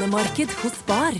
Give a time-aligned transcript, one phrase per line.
[0.00, 1.16] kronemarked hos Spar.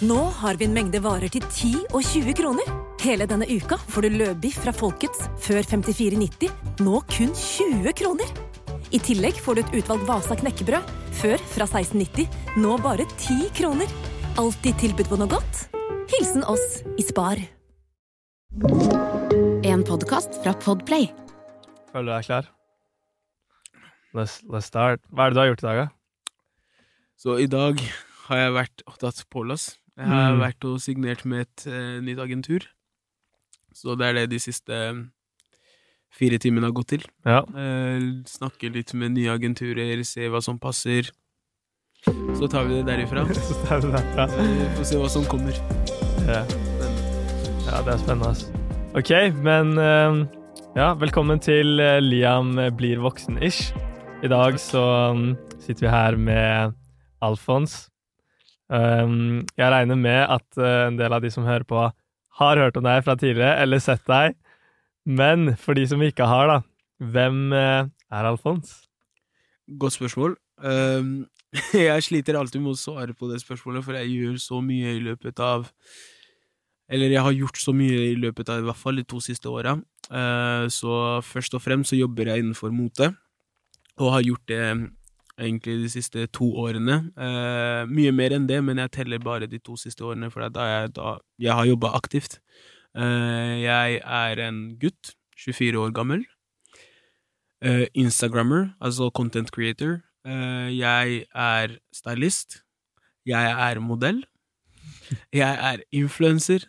[0.00, 2.68] Nå har vi en mengde varer til 10 og 20 kroner.
[3.02, 6.48] Hele denne uka får du løbiff fra Folkets før 54,90,
[6.80, 8.32] nå kun 20 kroner.
[8.90, 10.88] I tillegg får du et utvalgt Vasa knekkebrød,
[11.20, 13.92] før fra 1690, nå bare 10 kroner.
[14.40, 15.66] Alltid tilbud på noe godt.
[16.14, 17.44] Hilsen oss i Spar.
[19.68, 21.10] En podkast fra Podplay.
[21.92, 22.52] Føler du deg klar?
[24.16, 25.04] Let's, let's start.
[25.12, 25.90] Hva er det du har gjort i dag, da?
[27.20, 27.80] Så i dag
[28.30, 29.74] har jeg vært og tatt pålass.
[29.98, 30.40] Jeg har Mm.
[30.40, 32.64] vært og signert med et uh, nytt agentur.
[33.76, 34.94] Så det er det de siste eh,
[36.16, 37.04] fire timene har gått til.
[37.26, 37.42] Ja.
[37.44, 41.10] Uh, snakke litt med nye agenturer, se hva som passer.
[42.40, 43.26] Så tar vi det derifra.
[43.36, 44.26] Så tar vi det derfra.
[44.78, 45.52] Får se hva som kommer.
[46.24, 46.40] Ja.
[47.68, 48.48] ja, det er spennende, ass.
[48.96, 49.12] OK,
[49.44, 49.76] men
[50.74, 53.74] ja, velkommen til Liam blir voksen-ish.
[54.24, 56.74] I dag så um, sitter vi her med
[57.24, 57.86] Alfons.
[58.70, 61.88] Um, jeg regner med at eh, en del av de som hører på,
[62.40, 64.36] har hørt om deg fra tidligere, eller sett deg.
[65.04, 66.60] Men for de som ikke har, da,
[67.00, 68.76] hvem eh, er Alfons?
[69.80, 70.36] Godt spørsmål.
[70.62, 71.26] Um,
[71.74, 75.02] jeg sliter alltid med å svare på det spørsmålet, for jeg gjør så mye i
[75.02, 75.66] løpet av
[76.90, 79.46] Eller jeg har gjort så mye i løpet av i hvert fall de to siste
[79.46, 79.76] åra.
[80.10, 83.12] Uh, så først og fremst så jobber jeg innenfor mote,
[83.98, 84.64] og har gjort det
[85.40, 86.98] egentlig de siste to årene.
[87.16, 90.66] Uh, mye mer enn det, men jeg teller bare de to siste årene, for da
[90.68, 92.38] jeg, da jeg har jobba aktivt.
[92.96, 96.24] Uh, jeg er en gutt, 24 år gammel.
[97.64, 100.00] Uh, Instagrammer, altså content creator.
[100.24, 102.62] Uh, jeg er stylist.
[103.26, 104.24] Jeg er modell.
[105.32, 106.66] Jeg er influenser.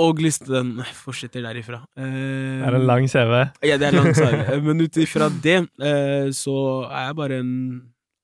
[0.00, 1.82] Og listen fortsetter derifra.
[1.98, 3.32] Uh, Det er en lang CV.
[3.66, 4.38] Ja, det er lang CV.
[4.48, 6.56] Uh, Men ut ifra det, uh, så
[6.88, 7.52] er jeg bare en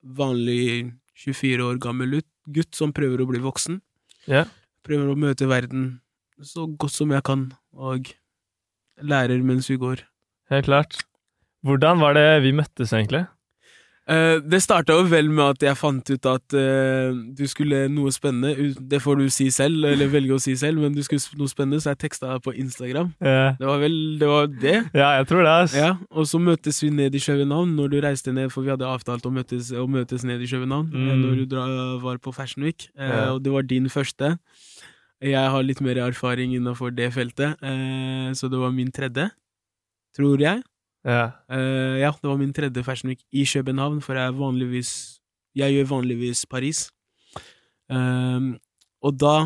[0.02, 3.82] vanlig 24 år gammel gutt som prøver å bli voksen.
[4.30, 4.46] Ja.
[4.86, 5.98] Prøver å møte verden
[6.40, 8.08] så godt som jeg kan, og
[9.02, 10.04] lærer mens vi går.
[10.52, 11.00] Helt klart.
[11.66, 13.26] Hvordan var det vi møttes, egentlig?
[14.08, 18.08] Eh, det starta jo vel med at jeg fant ut at uh, du skulle noe
[18.14, 18.70] spennende.
[18.88, 21.82] Det får du si selv, eller velge å si selv, men du skulle noe spennende,
[21.84, 23.10] så jeg teksta deg på Instagram.
[23.20, 23.58] Yeah.
[23.60, 24.30] Det var vel det.
[24.32, 24.76] Var det.
[24.96, 25.56] ja, jeg tror det.
[25.76, 28.88] Ja, Og så møtes vi ned i København når du reiste ned, for vi hadde
[28.88, 31.20] avtalt å møtes, å møtes ned i København eh, Mm.
[31.26, 31.56] når du
[32.06, 32.88] var på Fashion Week.
[32.96, 33.28] uh, yeah.
[33.34, 34.38] Og det var din første.
[35.20, 37.58] Jeg har litt mer erfaring innenfor det feltet,
[38.38, 39.24] så det var min tredje,
[40.14, 40.62] tror jeg.
[41.06, 41.30] Ja.
[41.50, 45.20] Uh, ja, det var min tredje Fashion Week i København, for jeg er vanligvis
[45.56, 46.88] Jeg gjør vanligvis Paris.
[47.88, 48.56] Um,
[49.02, 49.36] og da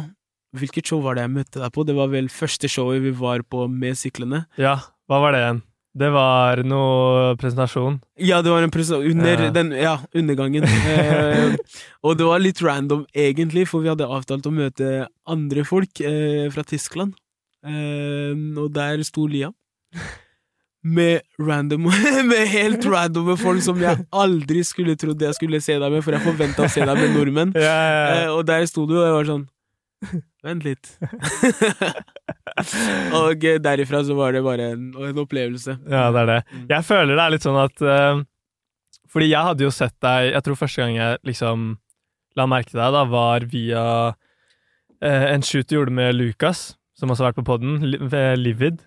[0.53, 1.85] Hvilket show var det jeg møtte deg på?
[1.89, 4.43] Det var vel første showet vi var på med syklene.
[4.61, 4.75] ja,
[5.09, 5.61] hva var det igjen?
[5.97, 7.99] Det var noe presentasjon.
[8.21, 9.51] Ja, det var en presentasjon under Ja.
[9.51, 10.65] den Ja, undergangen.
[10.65, 11.57] uh,
[12.05, 16.51] og det var litt random, egentlig, for vi hadde avtalt å møte andre folk uh,
[16.53, 17.15] fra Tyskland.
[17.65, 19.55] Eh, og der sto Liam.
[20.83, 21.85] Med random
[22.33, 26.11] Med helt random folk som jeg aldri skulle trodd jeg skulle se deg med, for
[26.17, 27.53] jeg forventa å se deg med nordmenn.
[27.55, 28.33] Ja, ja, Eh, ja.
[28.35, 29.47] og der sto du, og jeg var sånn
[30.43, 30.89] Vent litt.
[33.15, 35.77] og eh, derifra så var det bare en, en opplevelse.
[35.87, 36.41] ja, det er det.
[36.51, 36.65] Mm.
[36.73, 38.19] Jeg føler det er litt sånn at uh,
[39.13, 41.69] Fordi jeg hadde jo sett deg Jeg tror første gang jeg liksom
[42.35, 44.15] la merke til deg, da, var via uh,
[45.31, 47.77] en shoot du gjorde med Lukas, som også har vært på poden,
[48.09, 48.81] ved Livid,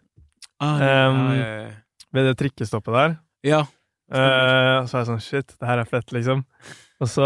[0.63, 1.73] Ah, Um, ja, ja, ja.
[2.15, 3.17] Ved det trikkestoppet der.
[3.47, 3.65] ja.
[4.05, 6.43] Uh, så var jeg sånn Shit, det her er fett, liksom.
[7.01, 7.25] Og så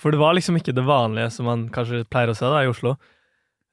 [0.00, 2.70] For det var liksom ikke det vanlige som man kanskje pleier å se da i
[2.70, 2.96] Oslo.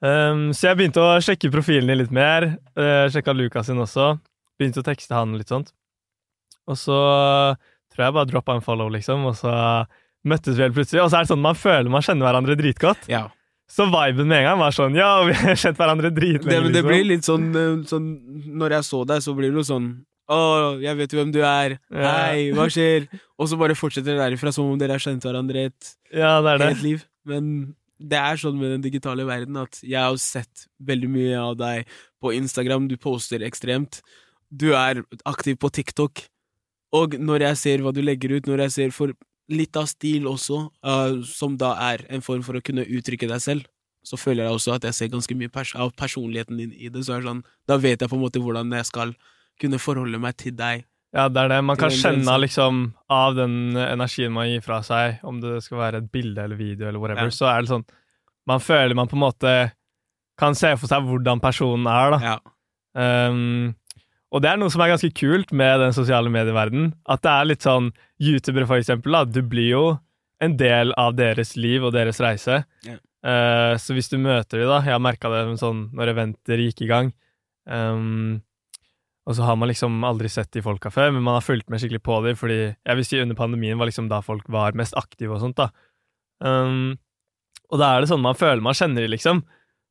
[0.03, 2.51] Um, så jeg begynte å sjekke profilen din litt mer.
[2.78, 4.11] Uh, sjekka Lukas sin også.
[4.61, 5.73] Begynte å tekste han litt sånt.
[6.69, 7.00] Og så
[7.94, 9.53] tror jeg bare droppa en follow, liksom, og så
[10.28, 11.01] møttes vi helt plutselig.
[11.03, 13.09] Og så er det sånn man føler man kjenner hverandre dritgodt.
[13.11, 13.29] ja.
[13.73, 16.81] Så viben med en gang var sånn Ja, vi har kjent hverandre Det, dritlenge, det
[16.84, 17.13] blir liksom.
[17.13, 19.88] litt sånn, eh, sånn Når jeg så deg, så blir det jo sånn
[20.31, 20.39] Å,
[20.79, 21.78] jeg vet jo hvem du er.
[21.91, 22.11] Ja.
[22.29, 23.09] Hei, hva skjer?
[23.35, 26.53] Og så bare fortsetter det derifra som om dere har kjent hverandre et Ja, det
[26.53, 26.69] er det.
[26.73, 27.08] helt liv.
[27.28, 27.49] Men
[27.99, 31.91] det er sånn med den digitale verden at jeg har sett veldig mye av deg
[32.23, 32.87] på Instagram.
[32.87, 34.02] Du poster ekstremt.
[34.47, 36.23] Du er aktiv på TikTok.
[36.93, 39.14] Og når jeg ser hva du legger ut, når jeg ser for
[39.52, 43.41] litt av stil også, uh, som da er en form for å kunne uttrykke deg
[43.43, 43.67] selv,
[44.03, 47.05] så føler jeg også at jeg ser ganske mye pers av personligheten din i det.
[47.05, 49.16] Så er det sånn, da vet jeg på en måte hvordan jeg skal
[49.61, 50.85] kunne forholde meg til deg.
[51.14, 51.59] Ja, det er det.
[51.64, 52.79] Man kan kjenne liksom
[53.14, 56.88] av den energien man gir fra seg, om det skal være et bilde eller video
[56.90, 57.35] eller whatever, Ja.
[57.38, 57.85] så er det sånn
[58.47, 59.72] Man føler man på en måte
[60.38, 62.20] kan se for seg hvordan personen er, da.
[62.20, 62.40] Ja.
[63.29, 63.76] Um,
[64.34, 66.94] og det er noe som er ganske kult med den sosiale medieverdenen.
[67.08, 69.14] At det er litt sånn YouTubere, for eksempel.
[69.14, 69.23] Da.
[69.29, 69.84] Du blir jo
[70.41, 72.64] en del av deres liv og deres reise.
[72.84, 72.97] Ja.
[73.23, 76.82] Uh, så hvis du møter dem, da Jeg har merka det sånn når eventer gikk
[76.84, 77.14] i gang.
[77.70, 78.41] ehm,
[79.23, 81.79] og så har man liksom aldri sett de folka før, men man har fulgt med
[81.79, 84.97] skikkelig på dem, fordi jeg vil si under pandemien var liksom da folk var mest
[84.99, 85.70] aktive og sånt, da.
[86.43, 86.97] Um,
[87.72, 89.43] og da er det sånn man føler man kjenner de, liksom.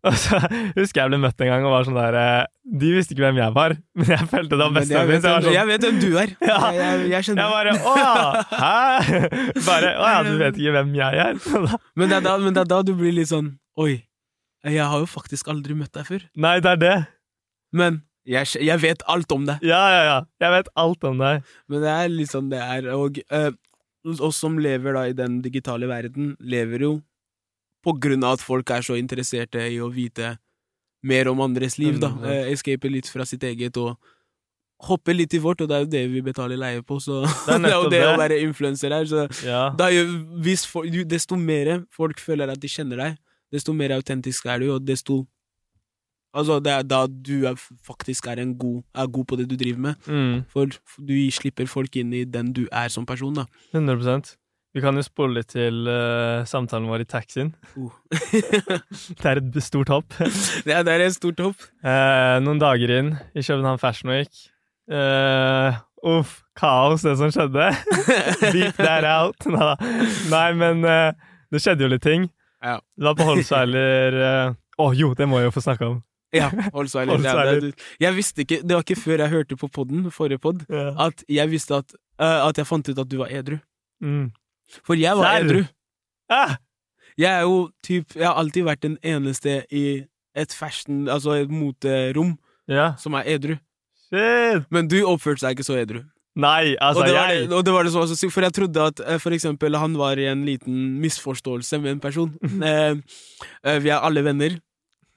[0.11, 0.35] Og så
[0.75, 2.47] husker jeg ble møtt en gang og var sånn der eh,
[2.83, 5.21] De visste ikke hvem jeg var, men jeg følte det var bestevennen min.
[5.23, 6.33] jeg sånn- jeg vet hvem du er.
[6.43, 6.57] Ja.
[6.59, 7.45] Jeg, jeg, jeg skjønner.
[7.45, 8.17] jeg bare Å ja!
[8.51, 9.21] Hæ?
[9.69, 11.39] Bare Å ja, du vet ikke hvem jeg er?
[11.95, 13.93] Men det, er da, men det er da du blir litt sånn Oi,
[14.67, 16.27] jeg har jo faktisk aldri møtt deg før.
[16.35, 16.97] Nei, det er det.
[17.79, 19.63] Men jeg, jeg vet alt om deg.
[19.67, 20.19] Ja, ja, ja.
[20.41, 21.43] Jeg vet alt om deg.
[21.69, 22.87] Men det er litt sånn det er.
[22.95, 23.51] Og uh,
[24.23, 26.93] oss som lever da i den digitale verden, lever jo
[27.83, 30.37] på grunn av at folk er så interesserte i å vite
[31.03, 32.13] mer om andres liv, da.
[32.15, 32.27] 100%.
[32.31, 33.97] Eh, escape litt fra sitt eget og
[34.87, 37.57] hoppe litt i vårt, og det er jo det vi betaler leie på, så Det
[37.57, 39.05] er det er jo det, det å være influenser her.
[39.11, 39.65] Så Ja.
[39.79, 43.19] da, er jo- hvis for, desto mer folk føler at de kjenner deg,
[43.53, 45.25] desto mer autentisk er du, og desto
[46.33, 49.57] Altså, det er da du er, faktisk er, en god, er god på det du
[49.61, 50.07] driver med.
[50.09, 53.45] Mm, For du slipper folk inn i den du er som person, da.
[53.77, 54.31] 100%
[54.73, 57.51] Vi kan jo spole litt til uh, samtalen vår i taxien.
[57.77, 57.93] Uh.
[59.21, 60.17] Det er et stort hopp.
[60.17, 61.67] det, er, det er et stort hopp.
[61.85, 64.33] Uh, noen dager inn i København Fashion Week.
[64.93, 67.69] Eh, Uff, kaos, det som skjedde.
[68.57, 69.45] Deep that out.
[69.47, 69.77] Neida.
[70.33, 72.25] Nei, men det skjedde jo litt ting.
[72.65, 72.81] Ja.
[72.97, 74.17] Det var på Holsweiler
[74.83, 76.01] Å jo, det må jeg jo få snakke om.
[76.33, 77.13] Ja, Holsweiler.
[77.21, 77.61] Ja, Holsweiler.
[77.61, 80.65] det er- jeg visste ikke Det var ikke før jeg hørte på podden, forrige pod,
[80.71, 80.95] Ja.
[81.07, 83.61] at jeg visste at uh, At jeg fant ut at du var edru.
[84.03, 84.33] Mm.
[84.85, 85.45] For jeg var Sær?
[85.45, 85.65] edru.
[86.31, 86.57] Ah!
[87.19, 91.51] Jeg er jo typ Jeg har alltid vært den eneste i et fashion, altså et
[91.51, 92.95] moterom, ja.
[92.97, 93.59] som er edru.
[94.09, 94.65] Shit!
[94.73, 96.01] Men du oppførte deg ikke så edru.
[96.35, 98.41] Nei, altså, og, det jeg det, og det var det som var så sykt, for
[98.47, 102.31] jeg trodde at eh, for eksempel han var i en liten misforståelse med en person.
[102.65, 104.57] eh, eh, vi er alle venner.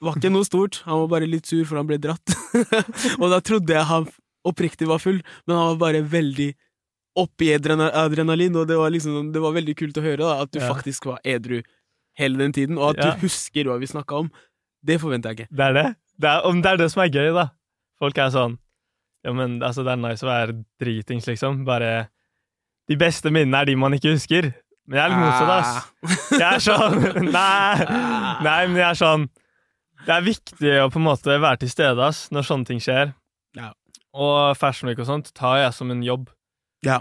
[0.04, 2.34] Var ikke noe stort, han var bare litt sur for han ble dratt.
[3.22, 4.08] og da trodde jeg han
[4.46, 6.50] oppriktig var full, men han var bare veldig
[7.18, 10.52] oppi i adrenalin, og det var liksom Det var veldig kult å høre da, at
[10.52, 10.68] du Ja.
[10.74, 11.62] faktisk var edru
[12.20, 13.12] hele den tiden, og at Ja.
[13.16, 14.32] du husker hva vi snakka om.
[14.84, 15.48] Det forventer jeg ikke.
[15.56, 15.96] Det er det.
[16.20, 17.48] Det er, om det er det som er gøy, da.
[18.00, 18.58] Folk er sånn
[19.26, 21.64] Ja, men altså, det er nice å være dritings, liksom.
[21.66, 22.10] Bare
[22.88, 24.52] De beste minnene er de man ikke husker.
[24.86, 26.30] Men jeg er litt motsatt, ass.
[26.30, 27.86] Jeg er sånn Nei!
[28.44, 29.30] Nei, men jeg er sånn
[30.06, 33.14] Det er viktig å på en måte være til stede ass, når sånne ting skjer.
[33.58, 33.72] Ja.
[34.16, 36.30] Og Fashion Week og sånt tar jeg som en jobb,
[36.86, 37.00] Ja.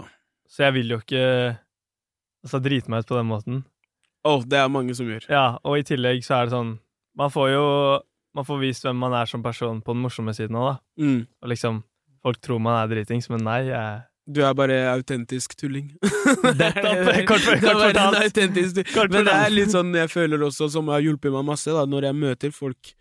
[0.49, 1.21] så jeg vil jo ikke
[2.43, 3.63] altså, drite meg ut på den måten.
[4.25, 5.27] Å, det er mange som gjør.
[5.29, 6.79] Ja, og i tillegg så er det sånn
[7.15, 7.65] Man får jo
[8.35, 11.03] Man får vist hvem man er som person på den morsomme siden òg, da.
[11.05, 11.27] Mm.
[11.43, 11.83] Og liksom
[12.25, 15.91] Folk tror man er dritings, men nei, jeg Du er bare autentisk tulling.
[16.59, 17.09] Nettopp!
[17.29, 19.09] Kort, kort fortalt.
[19.13, 22.07] Men det er litt sånn jeg føler også, som har hjulpet meg masse, da, når
[22.09, 22.93] jeg møter folk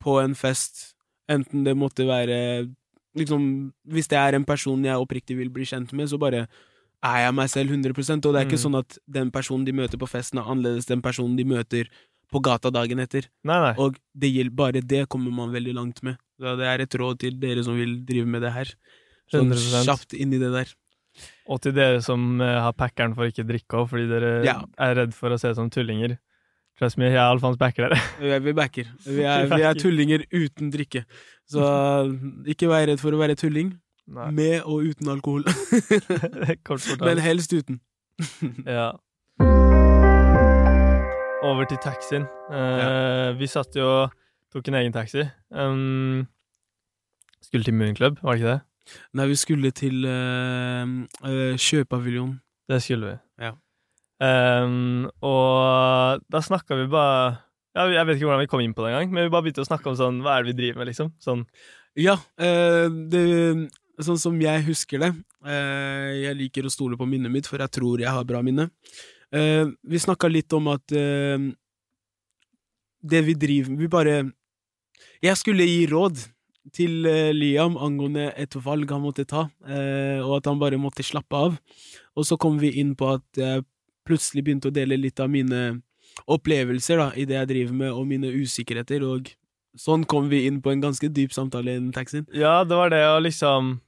[0.00, 0.94] på en fest,
[1.30, 2.38] enten det måtte være
[3.18, 3.42] liksom
[3.90, 6.44] Hvis det er en person jeg oppriktig vil bli kjent med, så bare
[7.02, 8.64] er jeg meg selv 100% Og det er ikke Mm.
[8.64, 11.90] sånn at den personen de møter på festen, er annerledes den personen de møter
[12.30, 13.26] på gata dagen etter.
[13.44, 13.74] Nei, nei.
[13.82, 16.16] Og det gjelder, bare det kommer man veldig langt med.
[16.38, 18.70] Så det er et råd til dere som vil drive med det her.
[19.32, 19.84] Sånn 100%.
[19.86, 20.72] kjapt inn i det der.
[21.50, 24.60] Og til dere som eh, har packeren for ikke drikke òg, fordi dere Ja.
[24.78, 26.18] er redd for å se ut som tullinger.
[26.78, 27.98] Trust me, jeg er Alfons backer dere.
[28.20, 28.86] Vi er- Vi backer.
[29.06, 31.04] Vi er, Vi vi er tullinger uten drikke.
[31.50, 31.60] Så
[32.54, 33.74] ikke vær redd for å være tulling.
[34.10, 34.30] Nei.
[34.34, 35.44] Med og uten alkohol.
[36.66, 37.20] Kort Men fortalt.
[37.22, 37.80] helst uten.
[38.66, 38.92] Ja.
[41.42, 42.26] Over til taxien.
[42.52, 44.10] Eh, Vi satt jo og
[44.52, 45.22] tok en egen taxi.
[45.50, 46.26] Um,
[47.42, 48.60] skulle til Moonclub, var det ikke det?
[49.16, 50.84] Nei, vi skulle til uh,
[51.24, 52.34] uh, Sjøpaviljon.
[52.70, 53.18] Det skulle vi.
[53.46, 53.54] Ja.
[54.20, 57.38] Um, og da snakka vi bare
[57.72, 59.64] ja, Jeg vet ikke hvordan vi kom inn på det engang, men vi bare begynte
[59.64, 61.08] å snakke om sånn Hva er det vi driver med, liksom?
[61.24, 61.46] Sånn
[61.96, 63.22] Ja, uh, det,
[64.04, 67.72] sånn som jeg husker det uh, Jeg liker å stole på minnet mitt, for jeg
[67.72, 68.68] tror jeg har bra minne.
[69.30, 70.90] Vi snakka litt om at
[73.00, 74.14] det vi driver Vi bare
[75.22, 76.18] Jeg skulle gi råd
[76.72, 81.04] til eh, Liam angående et valg han måtte ta, eh, og at han bare måtte
[81.06, 81.58] slappe av.
[82.16, 83.64] Og så kom vi inn på at jeg
[84.08, 85.80] plutselig begynte å dele litt av mine
[86.30, 89.30] opplevelser da, i det jeg driver med, og mine usikkerheter, og
[89.78, 92.26] sånn kom vi inn på en ganske dyp samtale i den taxien.
[92.34, 93.78] Ja, det var det å liksom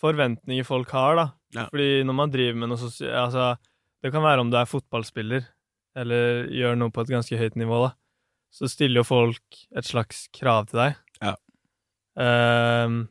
[0.00, 1.24] Forventninger folk har, da.
[1.52, 1.66] Ja.
[1.68, 3.58] Fordi når man driver med noe sosia- Altså,
[4.00, 5.44] det kan være om du er fotballspiller,
[5.94, 7.90] eller gjør noe på et ganske høyt nivå, da.
[8.50, 10.96] Så stiller jo folk et slags krav til deg.
[12.18, 13.08] Ehm,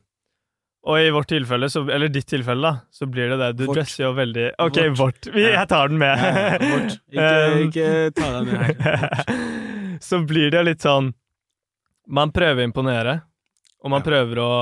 [0.82, 3.48] Og i vårt tilfelle, så, eller ditt tilfelle, da, så blir det det.
[3.58, 3.76] Du Vårt.
[3.76, 4.98] dresser jo veldig Ok, Vårt.
[4.98, 5.26] vårt.
[5.34, 6.18] Vi, jeg tar den med.
[6.18, 6.94] Ja, vårt.
[7.12, 9.34] Ikke, Um, ikke ta deg med her.
[10.08, 11.12] så blir det litt sånn
[12.08, 13.22] Man prøver å imponere,
[13.84, 14.06] og man Ja.
[14.08, 14.52] prøver å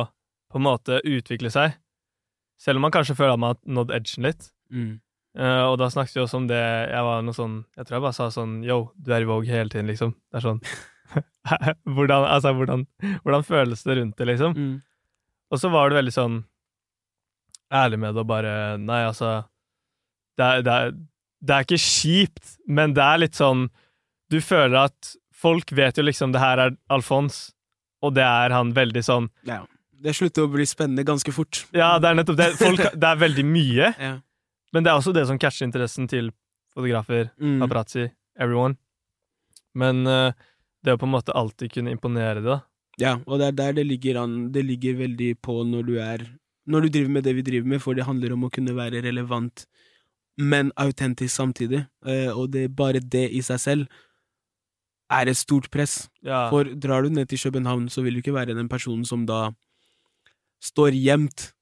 [0.51, 1.77] på en måte utvikle seg.
[2.59, 4.51] Selv om man kanskje føler at man har nådd edgen litt.
[4.73, 5.01] Mm.
[5.39, 6.59] Uh, og da snakket vi også om det
[6.91, 9.47] Jeg var noe sånn Jeg tror jeg bare sa sånn Yo, du er i Vogue
[9.47, 10.11] hele tiden, liksom.
[10.33, 10.59] Det er sånn
[11.95, 12.87] hvordan, Altså, hvordan,
[13.25, 14.55] hvordan føles det rundt det, liksom?
[14.57, 14.75] Mm.
[15.51, 16.39] Og så var du veldig sånn
[17.73, 19.31] ærlig med det og bare Nei, altså
[20.39, 20.93] det er, det, er,
[21.43, 23.67] det er ikke kjipt, men det er litt sånn
[24.31, 27.49] Du føler at folk vet jo liksom det her er Alfons,
[28.03, 29.63] og det er han veldig sånn Ja.
[29.99, 31.65] Det slutter å bli spennende ganske fort.
[31.75, 32.53] Ja, det er nettopp det.
[32.61, 34.13] Folk, det er veldig mye, Ja.
[34.73, 36.29] men det er også det som catcher interessen til
[36.71, 37.57] fotografer, Mm.
[37.65, 38.05] paparazzi,
[38.39, 38.77] everyone.
[39.75, 40.31] Men eh,
[40.89, 42.59] det å på en måte alltid kunne imponere det, da.
[42.99, 46.25] Ja, og det er der det ligger an Det ligger veldig på når du er
[46.67, 49.05] Når du driver med det vi driver med, for det handler om å kunne være
[49.05, 49.63] relevant,
[50.37, 51.87] men autentisk samtidig.
[52.05, 53.95] Eh, og det er bare det i seg selv
[55.09, 56.11] er et stort press.
[56.21, 56.49] Ja.
[56.53, 59.49] For drar du ned til København, så vil du ikke være den personen som da
[60.61, 61.53] står gjemt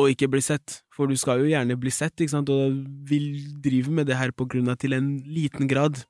[0.00, 0.80] og ikke blir sett.
[0.94, 4.32] For du skal jo gjerne bli sett, ikke sant, og vil drive med det her
[4.32, 6.00] på grunn av til en liten grad,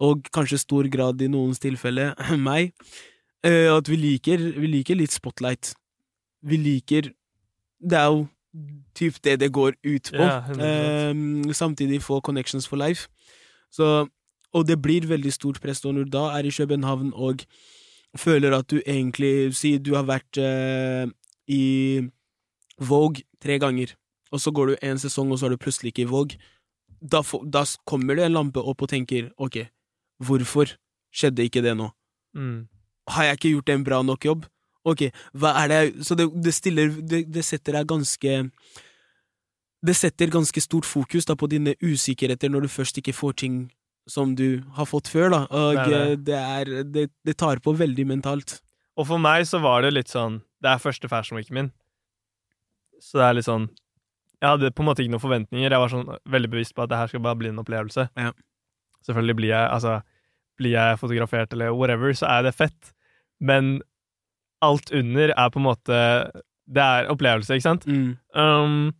[0.00, 2.12] og kanskje stor grad i noens tilfelle,
[2.48, 2.72] meg,
[3.44, 5.74] eh, at vi liker, vi liker litt spotlight.
[6.42, 7.12] Vi liker
[7.78, 8.26] Det er jo
[8.94, 10.24] typ det det går ut på.
[10.24, 10.62] 100%.
[10.62, 13.08] Eh, samtidig få connections for life.
[13.70, 14.08] Så
[14.56, 17.44] og det blir veldig stort press når du da er i København og
[18.16, 21.10] føler at du egentlig Si du har vært uh,
[21.48, 22.00] i
[22.78, 23.94] Vogue tre ganger,
[24.30, 26.38] og så går du en sesong, og så er du plutselig ikke i Vogue.
[27.02, 29.64] Da, da kommer det en lampe opp og tenker ok,
[30.22, 30.74] hvorfor
[31.14, 31.90] skjedde ikke det nå?
[32.36, 32.66] Mm.
[33.08, 34.46] Har jeg ikke gjort en bra nok jobb?
[34.88, 38.34] Ok, hva er det Så det, det stiller det, det setter deg ganske
[39.84, 43.58] Det setter ganske stort fokus da på dine usikkerheter når du først ikke får ting
[44.08, 45.40] som du har fått før, da.
[45.52, 46.24] Og Det det.
[46.30, 48.62] det er det, det tar på veldig mentalt.
[48.96, 51.68] Og for meg så var det litt sånn Det er første fashion weeken min.
[53.04, 53.68] Så det er litt sånn
[54.40, 55.70] Jeg hadde på en måte ikke noen forventninger.
[55.70, 58.08] Jeg var sånn veldig bevisst på at det her skal bare bli en opplevelse.
[58.16, 58.32] Ja.
[59.08, 59.96] Selvfølgelig blir jeg Altså,
[60.58, 62.92] blir jeg fotografert eller whatever, så er det fett.
[63.40, 63.78] Men
[64.62, 65.98] alt under er på en måte
[66.68, 67.86] Det er opplevelse, ikke sant?
[67.86, 68.16] Mm.
[68.34, 68.92] Um,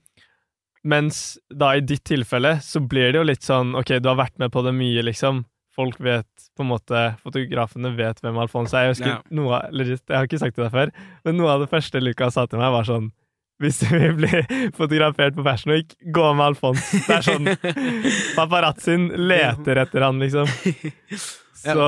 [0.89, 4.39] mens da i ditt tilfelle så blir det jo litt sånn Ok, du har vært
[4.41, 5.43] med på det mye, liksom.
[5.79, 8.87] Folk vet på en måte Fotografene vet hvem Alfons er.
[8.89, 9.19] Jeg husker Ja.
[9.31, 10.93] noe av, legit, jeg har ikke sagt det der før,
[11.25, 13.11] men noe av det første Lucas sa til meg, var sånn
[13.59, 14.45] Hvis vi blir
[14.79, 16.83] fotografert på Fashion Week, gå med Alfons.
[17.09, 17.49] Det er sånn
[18.39, 20.47] Paparazzoen leter etter han, liksom.
[21.59, 21.87] Så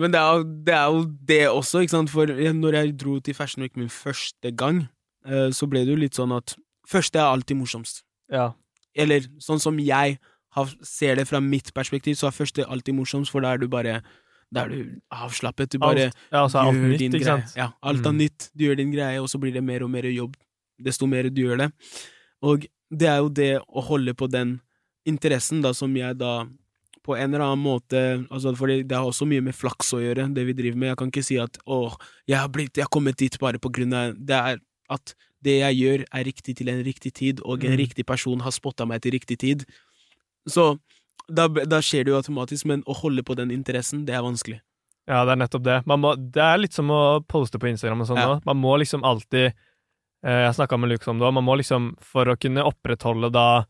[0.00, 3.36] Men det er, det er jo det også, ikke sant, for når jeg dro til
[3.36, 4.86] Fashion Week min første gang,
[5.28, 8.04] eh, så ble det jo litt sånn at Første er alltid morsomst.
[8.32, 8.52] ja.
[8.96, 10.14] Eller sånn som jeg
[10.56, 13.66] har, ser det fra mitt perspektiv, så er første alltid morsomst, for da er du
[13.68, 13.98] bare
[14.54, 15.74] Da er du avslappet.
[15.74, 17.42] Du bare Alt, ja, altså alt gjør nytt, din greie.
[17.58, 18.20] Ja, alt er Mm.
[18.22, 18.46] nytt.
[18.56, 20.36] Du gjør din greie, og så blir det mer og mer jobb
[20.78, 21.70] desto mer du gjør det.
[22.42, 24.60] Og det er jo det å holde på den
[25.06, 26.46] interessen, da, som jeg da
[27.06, 28.00] på en eller annen måte
[28.34, 30.88] altså fordi Det har også mye med flaks å gjøre, det vi driver med.
[30.88, 31.94] Jeg kan ikke si at 'å,
[32.26, 34.58] jeg har, blitt, jeg har kommet dit bare på grunn av Det er
[34.90, 37.78] at det jeg gjør, er riktig til en riktig tid, og en Mm.
[37.78, 39.64] riktig person har spotta meg til riktig tid.
[40.48, 40.78] Så
[41.28, 44.60] da, da skjer det jo automatisk, men å holde på den interessen, det er vanskelig.
[45.06, 45.86] Ja, det er nettopp det.
[45.86, 48.40] Man må, det er litt som å poste på Instagram og sånn Ja.
[48.44, 49.54] Man må liksom alltid
[50.26, 51.34] Jeg snakka med Lukas om det òg.
[51.36, 53.64] Man må liksom, for å kunne opprettholde da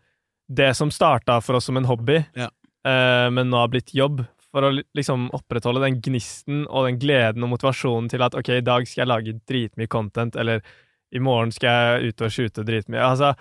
[0.49, 2.49] det som starta for oss som en hobby, Ja.
[2.87, 7.43] eh, men nå har blitt jobb, for å liksom opprettholde den gnisten og den gleden
[7.45, 10.63] og motivasjonen til at ok, i dag skal jeg lage dritmye content, eller
[11.13, 11.69] i morgen skal
[12.01, 13.03] jeg ut og shoote dritmye.
[13.03, 13.35] Altså,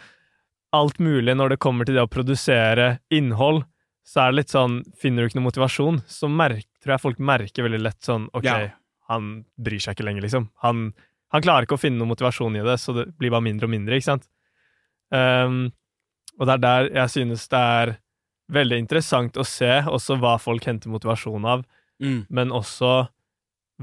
[0.74, 3.63] alt mulig når det kommer til det å produsere innhold,
[4.05, 7.19] så er det litt sånn Finner du ikke noe motivasjon, så merk, tror jeg folk
[7.19, 8.69] merker veldig lett sånn Ok, Ja.
[9.07, 10.50] han bryr seg ikke lenger, liksom.
[10.62, 10.93] Han,
[11.35, 13.73] han klarer ikke å finne noen motivasjon i det, så det blir bare mindre og
[13.75, 14.27] mindre, ikke sant?
[15.13, 15.71] Um,
[16.39, 17.93] og det er der jeg synes det er
[18.51, 21.65] veldig interessant å se også hva folk henter motivasjon av,
[22.01, 22.25] Mm.
[22.29, 23.07] men også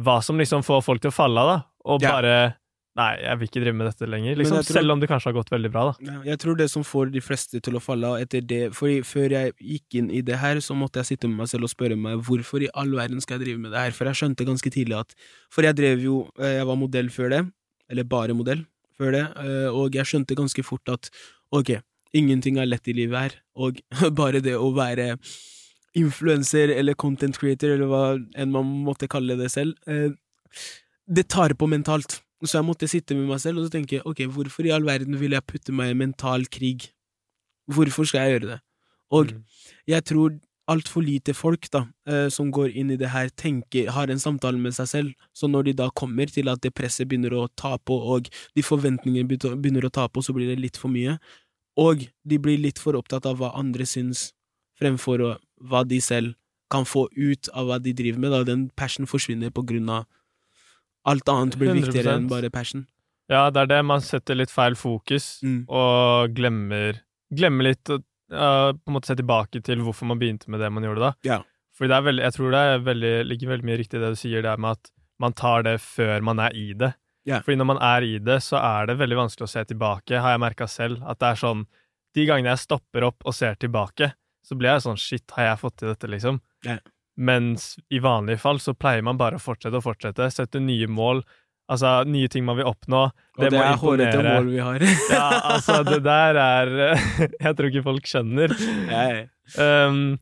[0.04, 1.64] hva som liksom får folk til å falle av, da.
[1.88, 2.10] Og Ja.
[2.12, 2.56] bare
[2.94, 4.34] Nei, jeg vil ikke drive med dette lenger.
[4.36, 6.16] Liksom, tror- Selv om det kanskje har gått veldig bra, da.
[6.26, 9.30] Jeg tror det som får de fleste til å falle av etter det For før
[9.32, 11.96] jeg gikk inn i det her, så måtte jeg sitte med meg selv og spørre
[11.96, 14.70] meg hvorfor i all verden skal jeg drive med det her, for jeg skjønte ganske
[14.70, 15.14] tidlig at
[15.50, 17.40] For jeg drev jo eh, Jeg var modell før det,
[17.88, 18.66] eller bare modell
[19.00, 21.08] før det, eh, og jeg skjønte ganske fort at
[21.50, 21.78] ok,
[22.12, 23.80] ingenting er lett i livet her, og
[24.20, 25.16] bare det å være
[25.96, 28.02] influenser eller content creator, eller hva
[28.36, 30.10] enn man måtte kalle det selv, eh,
[31.08, 32.20] det tar på mentalt.
[32.42, 35.18] Så jeg måtte sitte med meg selv og så tenke ok, hvorfor i all verden
[35.20, 36.88] vil jeg putte meg i mental krig?
[37.70, 38.60] Hvorfor skal jeg gjøre det?
[39.12, 39.44] Og Mm.
[39.86, 44.10] jeg tror altfor lite folk da, eh, som går inn i det her, tenker, har
[44.10, 45.14] en samtale med seg selv.
[45.34, 48.62] Så når de da kommer til at det presset begynner å ta på, og de
[48.62, 51.18] forventningene begynner å- ta på, så blir det litt for mye.
[51.76, 54.32] Og de blir litt for opptatt av hva andre syns,
[54.80, 56.34] fremfor hva de selv
[56.70, 58.30] kan få ut av hva de driver med.
[58.30, 58.44] Da.
[58.44, 60.06] Den passion forsvinner på grunn av
[61.04, 61.86] alt annet blir 100%.
[61.86, 62.86] viktigere enn bare passion.
[63.30, 63.84] Ja, det er det.
[63.86, 65.64] Man setter litt feil fokus, Mm.
[65.68, 67.00] og glemmer,
[67.32, 67.98] glemmer litt å
[68.32, 71.12] uh, på en måte se tilbake til hvorfor man begynte med det man gjorde da.
[71.24, 71.38] Ja.
[71.76, 74.10] Fordi det er veldig, jeg tror det er veldig, ligger veldig mye riktig i det
[74.14, 76.94] du sier, det med at man tar det før man er i det.
[77.24, 77.40] Ja.
[77.40, 80.34] Fordi når man er i det, så er det veldig vanskelig å se tilbake, har
[80.34, 81.02] jeg merka selv.
[81.06, 81.66] At det er sånn
[82.14, 84.10] De gangene jeg stopper opp og ser tilbake,
[84.44, 86.40] så blir jeg sånn Shit, har jeg fått til dette, liksom?
[86.66, 86.76] Ja.
[87.20, 91.20] Mens i vanlige fall så pleier man bare å fortsette og fortsette, sette nye mål,
[91.68, 93.02] altså nye ting man vil oppnå.
[93.36, 94.84] Og det, er hårete mål vi har.
[95.12, 96.72] Ja, altså, det der er
[97.46, 98.54] Jeg tror ikke folk skjønner.
[99.58, 100.18] Um,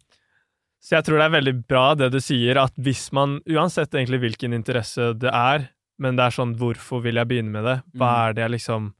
[0.80, 4.22] så jeg tror det er veldig bra det du sier, at hvis man, uansett egentlig
[4.24, 5.68] hvilken interesse det er,
[6.00, 8.20] men det er sånn hvorfor vil jeg begynne med det, hva Mm.
[8.24, 8.90] er det jeg liksom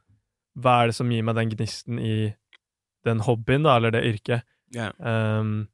[0.60, 2.34] Hva er det som gir meg den gnisten i
[3.06, 4.42] den hobbyen, da, eller det yrket?
[4.74, 4.90] Ja.
[4.98, 5.68] Um,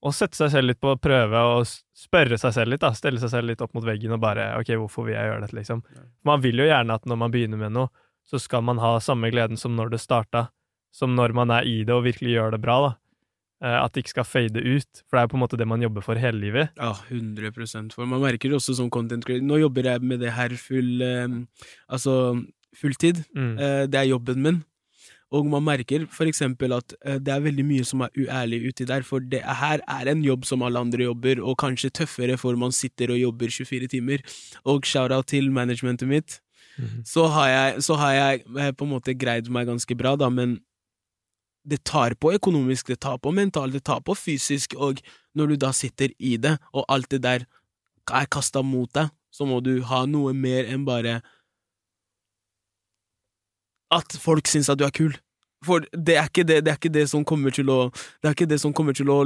[0.00, 2.92] og sette seg selv litt på prøve og spørre seg selv litt, da.
[2.96, 5.56] Stelle seg selv litt opp mot veggen og bare OK, hvorfor vil jeg gjøre dette,
[5.58, 5.82] liksom?
[6.24, 7.90] Man vil jo gjerne at når man begynner med noe,
[8.24, 10.46] så skal man ha samme gleden som når det starta,
[10.94, 12.92] som når man er i det og virkelig gjør det bra, da.
[13.60, 15.82] Eh, At det ikke skal fade ut, for det er på en måte det man
[15.84, 16.70] jobber for hele livet.
[16.80, 19.44] Ja, 100% For man merker det også som content creator.
[19.44, 21.28] Nå jobber jeg med det her full eh,
[21.92, 22.14] Altså
[22.76, 23.24] fulltid.
[23.36, 23.52] Mm.
[23.58, 24.62] Eh, det er jobben min.
[25.32, 28.84] Og man merker for eksempel at eh, det er veldig mye som er uærlig uti
[28.88, 32.36] der, for det er- her er en jobb som alle andre jobber, og kanskje tøffere
[32.38, 34.18] for man sitter og jobber 24 timer.
[34.64, 36.40] Og shout-out til managementet mitt.
[36.78, 37.04] Mhm.
[37.04, 40.28] Så har jeg, så har jeg eh, på en måte greid meg ganske bra, da,
[40.28, 40.58] men
[41.68, 45.00] det tar på økonomisk, det tar på mentalt, det tar på fysisk, og
[45.36, 47.44] når du da sitter i det, og alt det der
[48.10, 51.20] er kasta mot deg, så må du ha noe mer enn bare
[53.90, 55.14] at folk syns at du er kul.
[55.66, 58.36] For det er ikke det, det er ikke det som kommer til å Det er
[58.36, 59.20] ikke det som kommer til å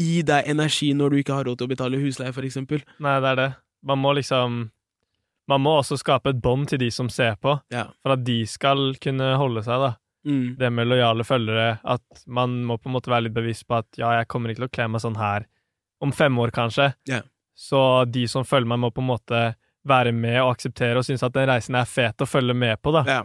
[0.00, 2.80] gi deg energi når du ikke har råd til å betale husleie, for eksempel.
[3.04, 3.48] Nei, det er det.
[3.84, 4.70] Man må liksom
[5.50, 7.88] Man må også skape et bånd til de som ser på, Ja.
[8.04, 9.96] for at de skal kunne holde seg, da.
[10.24, 10.56] Mm.
[10.60, 13.86] Det med lojale følgere, at man må på en måte være litt bevisst på at
[13.98, 15.46] ja, jeg kommer ikke til å kle meg sånn her
[16.00, 16.94] om fem år, kanskje.
[17.08, 17.22] Ja.
[17.56, 19.40] Så de som følger meg, må på en måte
[19.84, 22.92] være med og akseptere og synes at den reisen er fet å følge med på,
[22.92, 23.02] da.
[23.08, 23.24] Ja.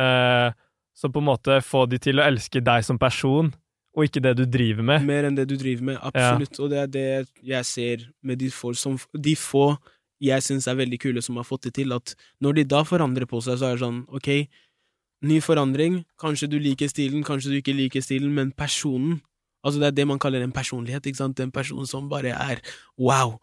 [0.00, 0.58] Eh,
[0.96, 3.52] så på en måte få de til å elske deg som person,
[3.96, 5.06] og ikke det du driver med.
[5.08, 6.60] Mer enn det du driver med, absolutt.
[6.62, 7.06] Og det er det
[7.52, 9.72] jeg ser med de få som De få
[10.20, 12.12] jeg syns er veldig kule som har fått det til, at
[12.44, 14.28] når de da forandrer på seg, så er det sånn ok,
[15.30, 19.20] ny forandring, kanskje du liker stilen, kanskje du ikke liker stilen, men personen
[19.60, 21.40] Altså, det er det man kaller en personlighet, ikke sant?
[21.44, 22.62] En person som bare er
[22.96, 23.34] wow.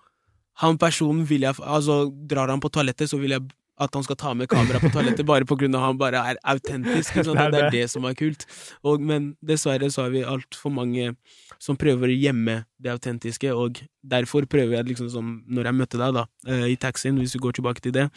[0.63, 3.45] Han personen vil jeg Altså, drar han på toalettet, så vil jeg
[3.77, 6.39] at han skal ta med kamera på toalettet bare på grunn av han bare er
[6.43, 7.17] autentisk.
[7.17, 7.71] Er Det er det.
[7.75, 8.45] det som er kult.
[8.83, 11.11] Og, men dessverre så har vi altfor mange
[11.61, 16.01] som prøver å gjemme det autentiske, og derfor prøver jeg liksom som når jeg møtte
[16.01, 18.07] deg da, eh, i taxien, hvis vi går tilbake til det,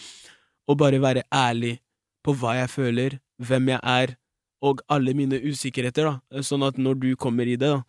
[0.69, 1.79] å bare være ærlig
[2.25, 4.17] på hva jeg føler, hvem jeg er,
[4.61, 7.81] og alle mine usikkerheter, da, sånn at når du kommer i det, da,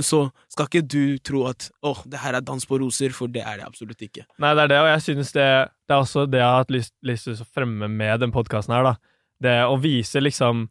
[0.00, 0.20] så
[0.52, 3.58] skal ikke du tro at åh, det her er dans på roser, for det er
[3.58, 4.24] det absolutt ikke.
[4.38, 5.46] Nei, det er det, og jeg synes det,
[5.88, 8.76] det er også det jeg har hatt lyst, lyst til å fremme med den podkasten
[8.76, 8.94] her, da.
[9.42, 10.68] Det å vise liksom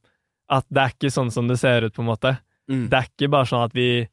[0.51, 2.37] at det er ikke sånn som det ser ut, på en måte.
[2.71, 2.85] Mm.
[2.91, 4.07] Det er ikke bare sånn at vi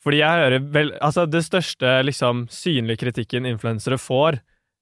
[0.00, 4.38] Fordi jeg hører vel Altså, det største liksom synlige kritikken influensere får,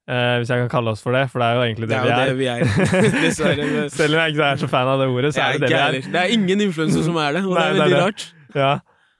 [0.07, 2.13] eh, hvis jeg kan kalle oss for det, for det er jo egentlig det, Det
[2.13, 2.63] er jo det vi vi er.
[2.63, 3.17] er.
[3.25, 3.89] Dessverre.
[3.91, 5.73] Selv om jeg ikke er så fan av det ordet, så er er det det
[5.75, 6.11] vi er.
[6.15, 8.25] Det er ingen influenser som er det, og Nei, det er er veldig rart.
[8.55, 8.71] Ja.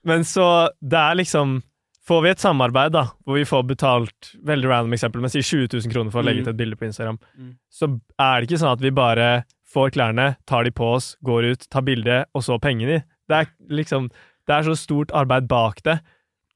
[0.04, 1.62] Men så det er liksom
[2.10, 5.68] Får vi et samarbeid, da, hvor vi får betalt Veldig random eksempel, men sier 20
[5.84, 6.46] 000 kroner for å legge Mm.
[6.48, 7.50] ut et bilde på Instagram, Mm.
[7.70, 7.86] så
[8.18, 11.66] er det ikke sånn at vi bare får klærne, tar de på oss, går ut,
[11.70, 13.04] tar bilde, og så pengene.
[13.28, 14.08] Det er liksom
[14.48, 16.00] Det er så stort arbeid bak det.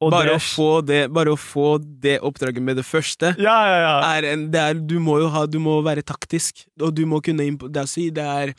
[0.00, 3.78] Bare det, å, få det, bare å få det oppdraget med det første Ja, ja,
[3.85, 4.16] ja.
[4.18, 7.46] er en, er, Du må jo ha Du må være taktisk, og du må kunne
[7.70, 8.52] Det er, si, det er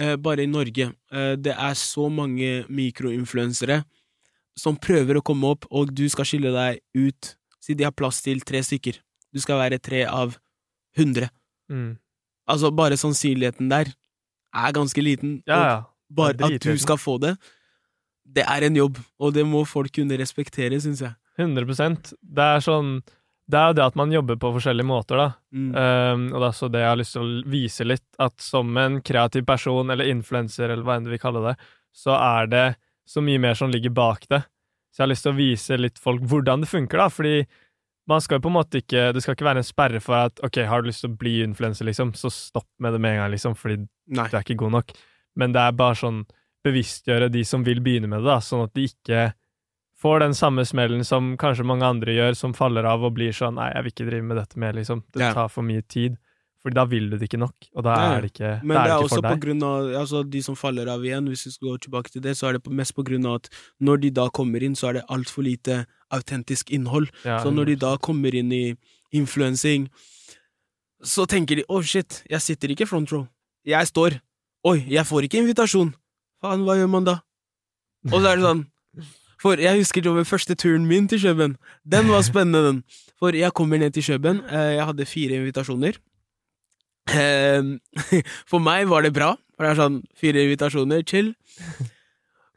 [0.00, 3.82] uh, bare i Norge Uh, Det er så mange mikroinfluensere
[4.60, 7.34] som prøver å komme opp, og du skal skille deg ut.
[7.60, 9.00] Si de har plass til tre stykker.
[9.32, 10.36] Du skal være tre av
[10.98, 11.30] hundre.
[11.70, 11.94] Mm.
[12.50, 13.92] Altså, bare sannsynligheten der
[14.50, 15.40] er ganske liten.
[15.46, 15.80] ja, ja.
[16.10, 17.36] bare at du skal få det,
[18.26, 21.14] det er en jobb, og det må folk kunne respektere, syns jeg.
[21.40, 22.98] 100 Det er sånn
[23.50, 25.28] Det er jo det at man jobber på forskjellige måter, da.
[25.50, 25.70] Mm.
[25.74, 28.76] Um, og det er så det jeg har lyst til å vise litt, at som
[28.78, 31.56] en kreativ person, eller influenser, eller hva enn du vil kalle det,
[31.96, 32.66] så er det
[33.10, 34.44] så mye mer som ligger bak det.
[34.90, 37.34] Så jeg har lyst til å vise litt folk hvordan det funker, da, fordi
[38.10, 40.40] man skal jo på en måte ikke Det skal ikke være en sperre for at
[40.46, 43.22] ok, har du lyst til å bli influenser, liksom, så stopp med det med en
[43.22, 44.26] gang, liksom, fordi Nei.
[44.26, 44.94] du er ikke god nok.
[45.38, 46.24] Men det er bare sånn
[46.66, 49.30] bevisstgjøre de som vil begynne med det, da, sånn at de ikke
[50.00, 53.58] får den samme smellen som kanskje mange andre gjør, som faller av og blir sånn
[53.58, 55.04] 'nei, jeg vil ikke drive med dette mer', liksom.
[55.12, 56.16] Det tar for mye tid.
[56.62, 58.84] For da vil du det ikke nok, og da er det ikke, Men det er
[58.84, 61.68] det er også på grunn av altså de som faller av igjen, hvis vi skal
[61.70, 63.48] gå tilbake til det, så er det mest på grunn av at
[63.80, 67.08] når de da kommer inn, så er det altfor lite autentisk innhold.
[67.24, 68.76] Ja, Så når de da kommer inn i
[69.12, 69.88] influensing,
[71.02, 73.28] så tenker de 'å, oh, shit, jeg sitter ikke front row'.
[73.64, 74.20] Jeg står.
[74.64, 75.94] Oi, jeg får ikke invitasjon.
[76.42, 77.20] Faen, hva gjør man da?
[78.12, 78.66] Og så er det sånn
[79.40, 81.56] For jeg husker den første turen min til Kjøben.
[81.88, 82.84] Den var spennende, den.
[83.18, 84.44] For jeg kommer ned til Kjøben.
[84.44, 85.96] eh, Jeg hadde fire invitasjoner.
[87.08, 87.62] Eh,
[88.50, 89.34] For meg var det bra.
[89.56, 91.34] For det er sånn fire invitasjoner, chill.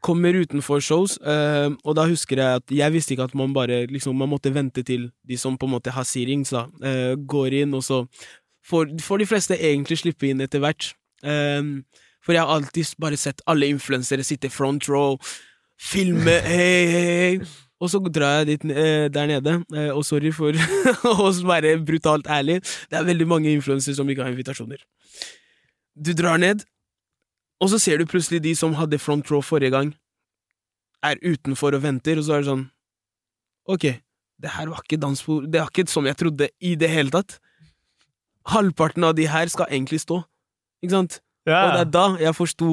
[0.03, 3.85] Kommer utenfor shows, eh, og da husker jeg at jeg visste ikke at man bare
[3.87, 7.55] liksom, Man måtte vente til de som på en måte har searings, da, eh, går
[7.61, 8.01] inn, og så
[8.67, 10.93] får, får de fleste egentlig slippe inn etter hvert.
[11.23, 11.63] Eh,
[12.23, 15.19] for jeg har alltid bare sett alle influensere sitte front row,
[15.79, 17.33] filme, hei, hei, hei.
[17.83, 20.55] Og så drar jeg dit eh, der nede, eh, og sorry for
[21.11, 24.79] å være brutalt ærlig, det er veldig mange influensere som ikke har invitasjoner.
[25.93, 26.63] Du drar ned,
[27.59, 29.91] og så ser du plutselig de som hadde front row forrige gang,
[31.03, 32.69] er utenfor og venter, og så er det sånn
[33.67, 33.85] Ok,
[34.43, 37.11] det her var ikke dans på Det var ikke som jeg trodde i det hele
[37.11, 37.37] tatt.
[38.51, 40.21] Halvparten av de her skal egentlig stå,
[40.83, 41.21] ikke sant?
[41.47, 41.67] Yeah.
[41.67, 42.67] Og det er da jeg forsto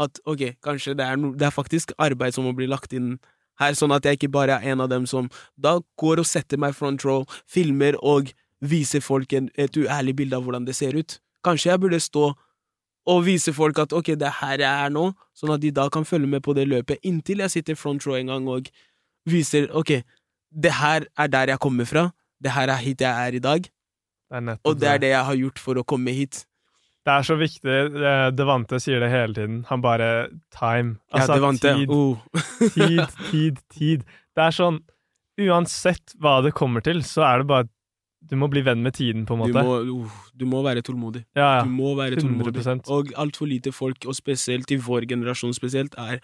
[0.00, 3.14] at ok, kanskje det er, no, det er faktisk arbeid som må bli lagt inn
[3.60, 6.60] her, sånn at jeg ikke bare er en av dem som da går og setter
[6.60, 10.96] meg front row, filmer og viser folk en, et uærlig bilde av hvordan det ser
[10.96, 11.18] ut.
[11.44, 12.30] Kanskje jeg burde stå
[13.10, 15.88] og vise folk at ok, det er her jeg er nå, sånn at de da
[15.92, 18.68] kan følge med på det løpet inntil jeg sitter front row en gang og
[19.28, 20.00] viser ok,
[20.50, 22.10] det her er der jeg kommer fra,
[22.42, 23.66] det her er hit jeg er i dag,
[24.30, 26.44] det og det er det jeg har gjort for å komme hit.
[27.10, 27.76] Det er så viktig.
[28.38, 29.60] Devante sier det hele tiden.
[29.66, 30.92] Han bare Time.
[31.10, 31.74] Ja, Altså, ja, Devante.
[31.80, 32.16] tid, Oh.
[32.76, 34.04] tid, tid, tid.
[34.36, 34.78] Det er sånn
[35.40, 37.68] Uansett hva det kommer til, så er det bare
[38.28, 41.22] Du må bli venn med tiden, på en Du må, uh, du må være tålmodig.
[41.34, 42.52] ja, Du må være tålmodig.
[42.60, 42.90] 100%.
[42.92, 46.20] Og altfor lite folk, og spesielt i vår generasjon spesielt, er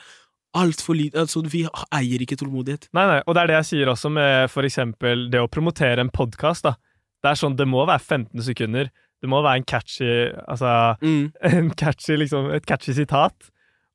[0.55, 1.65] altfor lite Altså, vi
[1.97, 2.91] eier ikke tålmodighet.
[2.93, 6.05] Nei, nei, og det er det jeg sier også med for eksempel det å promotere
[6.05, 6.77] en podkast, da.
[7.25, 8.93] Det er sånn, det må være 15 sekunder.
[9.23, 10.09] Det må være en catchy
[10.49, 11.33] Altså, Mm.
[11.43, 13.51] en catchy, liksom, et catchy sitat.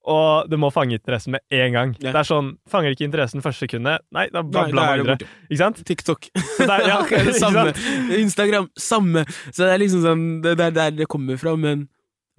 [0.10, 1.92] Og det må fange interessen med en gang.
[2.02, 2.14] Yeah.
[2.16, 5.28] Det er sånn, Fanger ikke interessen første sekundet, nei, da Nei, man er det videre.
[5.46, 5.82] Ikke sant?
[5.86, 6.26] TikTok.
[6.58, 7.68] Der, er, ja, ikke samme.
[7.76, 8.16] sant?
[8.18, 9.26] Instagram, samme.
[9.52, 11.86] Så det er liksom sånn Det er der det kommer fra, men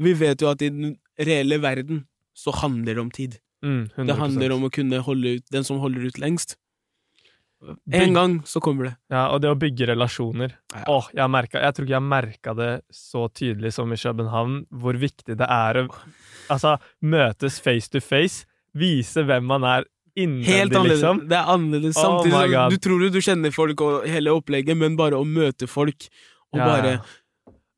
[0.03, 2.03] vi vet jo at i den reelle verden
[2.35, 3.39] så handler det om tid.
[3.63, 6.57] Mm, Det handler om å kunne holde ut den som holder ut lengst.
[7.93, 8.95] En gang så kommer det.
[9.13, 10.57] Ja, og det å bygge relasjoner.
[10.75, 10.83] Ja.
[10.91, 14.99] Åh, jeg, merket, jeg tror ikke jeg merka det så tydelig som i København, hvor
[14.99, 15.87] viktig det er å
[16.53, 20.91] altså, møtes face to face, vise hvem man er Helt innvendig, annerledes.
[20.99, 21.23] liksom.
[21.31, 21.97] Det er annerledes.
[21.97, 25.17] Oh Samtidig oh som du tror jo du kjenner folk og hele opplegget, men bare
[25.17, 26.09] å møte folk
[26.53, 26.97] og Ja, bare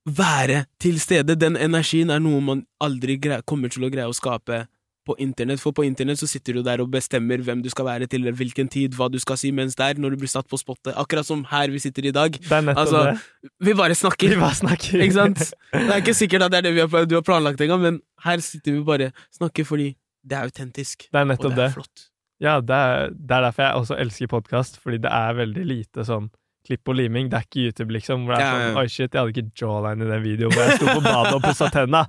[0.04, 3.16] være til stede, den energien er noe man aldri
[3.46, 4.64] kommer til å greie å skape
[5.04, 5.60] på internett.
[5.62, 8.68] For på internett så sitter du der og bestemmer hvem du skal være til hvilken
[8.72, 11.44] tid, hva du skal si, mens der, når du blir satt på spottet, akkurat som
[11.50, 13.50] her vi sitter i dag, Det er nettopp Altså, det.
[13.68, 14.28] vi bare snakker.
[14.34, 15.02] Vi bare snakker.
[15.04, 15.44] Ikke sant?
[15.74, 18.00] Det er ikke sikkert at det er det vi har, du har planlagt engang, men
[18.24, 19.92] her sitter vi bare snakker fordi
[20.24, 21.08] det er autentisk.
[21.12, 21.64] Det er Og nettopp det det.
[21.70, 22.06] er flott.
[22.40, 26.04] Ja, det er, det er derfor jeg også elsker podkast, fordi det er veldig lite
[26.08, 26.30] sånn
[26.64, 27.26] klipp og liming.
[27.32, 30.06] Det er ikke YouTube, liksom, hvor det er sånn Oi, shit, jeg hadde ikke jawline
[30.06, 32.00] i den videoen hvor jeg sto på badet og pussa tenna.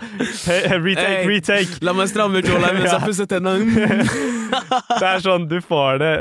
[0.46, 1.28] Hey, retake, Hey.
[1.30, 1.82] retake!
[1.84, 3.58] La meg stramme jawline mens jeg pusser tenna.
[5.02, 6.12] Det er sånn, du får det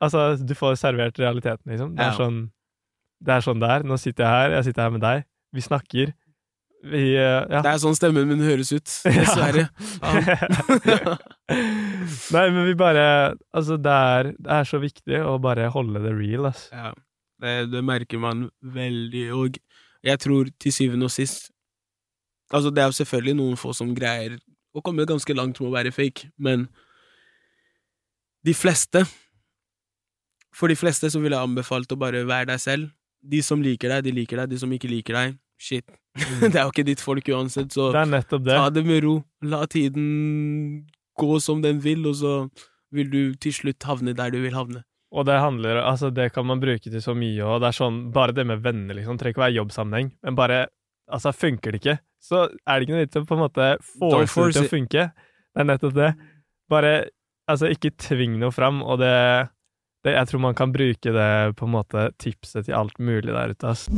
[0.00, 1.94] Altså, du får servert realiteten, liksom.
[1.98, 2.42] Det er sånn
[3.22, 3.84] det er sånn det er.
[3.86, 5.20] Nå sitter jeg her, jeg sitter her med deg.
[5.54, 6.08] Vi snakker.
[6.90, 7.60] Vi eh, Ja.
[7.62, 9.68] Det er sånn stemmen min høres ut, dessverre.
[12.32, 13.04] Nei, men vi bare
[13.54, 16.72] Altså, det er, det er så viktig å bare holde det real, altså.
[16.74, 16.90] Ja,
[17.42, 19.58] det, det merker man veldig, og
[20.02, 21.50] jeg tror til syvende og sist
[22.52, 24.34] Altså, det er jo selvfølgelig noen få som greier
[24.76, 26.66] å komme ganske langt med å være fake, men
[28.44, 29.04] de fleste
[30.52, 32.90] For de fleste så ville jeg anbefalt å bare være deg selv.
[33.24, 34.50] De som liker deg, de liker deg.
[34.52, 35.86] De som ikke liker deg, shit.
[36.42, 38.02] det er jo ikke ditt folk uansett, så Det
[38.44, 38.58] det.
[38.58, 39.14] ta det med ro.
[39.40, 40.84] La tiden
[41.16, 42.34] gå som den vil, og så
[42.92, 44.84] vil du til slutt havne der du vil havne.
[45.12, 47.98] Og det handler Altså, det kan man bruke til så mye, og det er sånn
[48.14, 49.18] Bare det med venner, liksom.
[49.20, 50.66] Trenger ikke være jobbsammenheng, men bare
[51.12, 53.64] Altså, funker det ikke, så er det ikke noe vits i å på en måte
[53.84, 55.02] få det til å funke.
[55.52, 56.12] Det er nettopp det.
[56.72, 56.92] Bare
[57.50, 59.10] Altså, ikke tving noe fram, og det,
[60.06, 63.52] det Jeg tror man kan bruke det på en måte tipset til alt mulig der
[63.52, 63.90] ute, ass.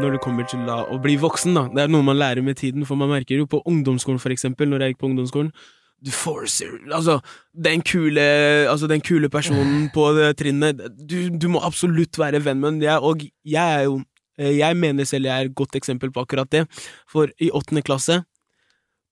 [0.00, 1.66] Når det kommer til da, å bli voksen, da.
[1.74, 4.70] Det er noe man lærer med tiden, for man merker jo på ungdomsskolen, for eksempel,
[4.70, 5.52] når jeg gikk på ungdomsskolen
[6.00, 7.18] du forcer Altså,
[7.52, 8.22] den kule
[8.70, 10.06] Altså, den kule personen på
[10.38, 13.04] trinnet du, du må absolutt være venn med ham.
[13.04, 14.00] og jeg er jo
[14.38, 16.66] eh, Jeg mener selv jeg er et godt eksempel på akkurat det,
[17.08, 18.22] for i åttende klasse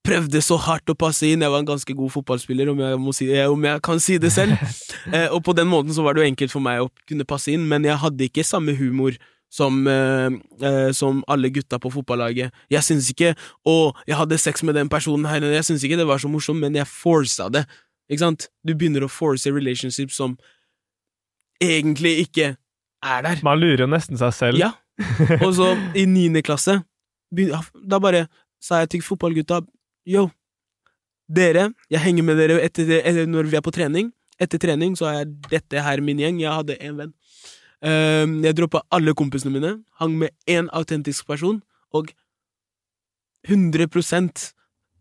[0.09, 1.43] prøvde så hardt å passe inn.
[1.45, 4.33] Jeg var en ganske god fotballspiller, om jeg, si, eh, om jeg kan si det
[4.35, 4.57] selv.
[5.09, 7.49] Eh, og på den måten så var det jo enkelt for meg å kunne passe
[7.49, 9.15] inn, men jeg hadde ikke samme humor
[9.51, 10.31] som, eh,
[10.63, 12.53] eh, som alle gutta på fotballaget.
[12.71, 13.35] Jeg syns ikke
[13.67, 16.61] 'Å, jeg hadde sex med den personen her', jeg syns ikke det var så morsomt,
[16.61, 17.67] men jeg forsa det.
[18.11, 18.49] Ikke sant?
[18.65, 20.39] Du begynner å force relationships som
[21.61, 22.57] egentlig ikke
[23.03, 23.41] er der.
[23.43, 24.59] Man lurer jo nesten seg selv.
[24.59, 24.73] Ja.
[25.45, 26.83] Og så, i niende klasse,
[27.31, 28.27] da bare
[28.61, 29.63] sa jeg til fotballgutta
[30.09, 30.31] Yo,
[31.29, 34.09] dere, jeg henger med dere etter, når vi er på trening.
[34.41, 36.39] Etter trening så er dette her min gjeng.
[36.41, 37.13] Jeg hadde én venn.
[37.87, 41.63] Ehm, jeg droppa alle kompisene mine, hang med én autentisk person,
[41.95, 42.13] og
[43.47, 44.53] 100%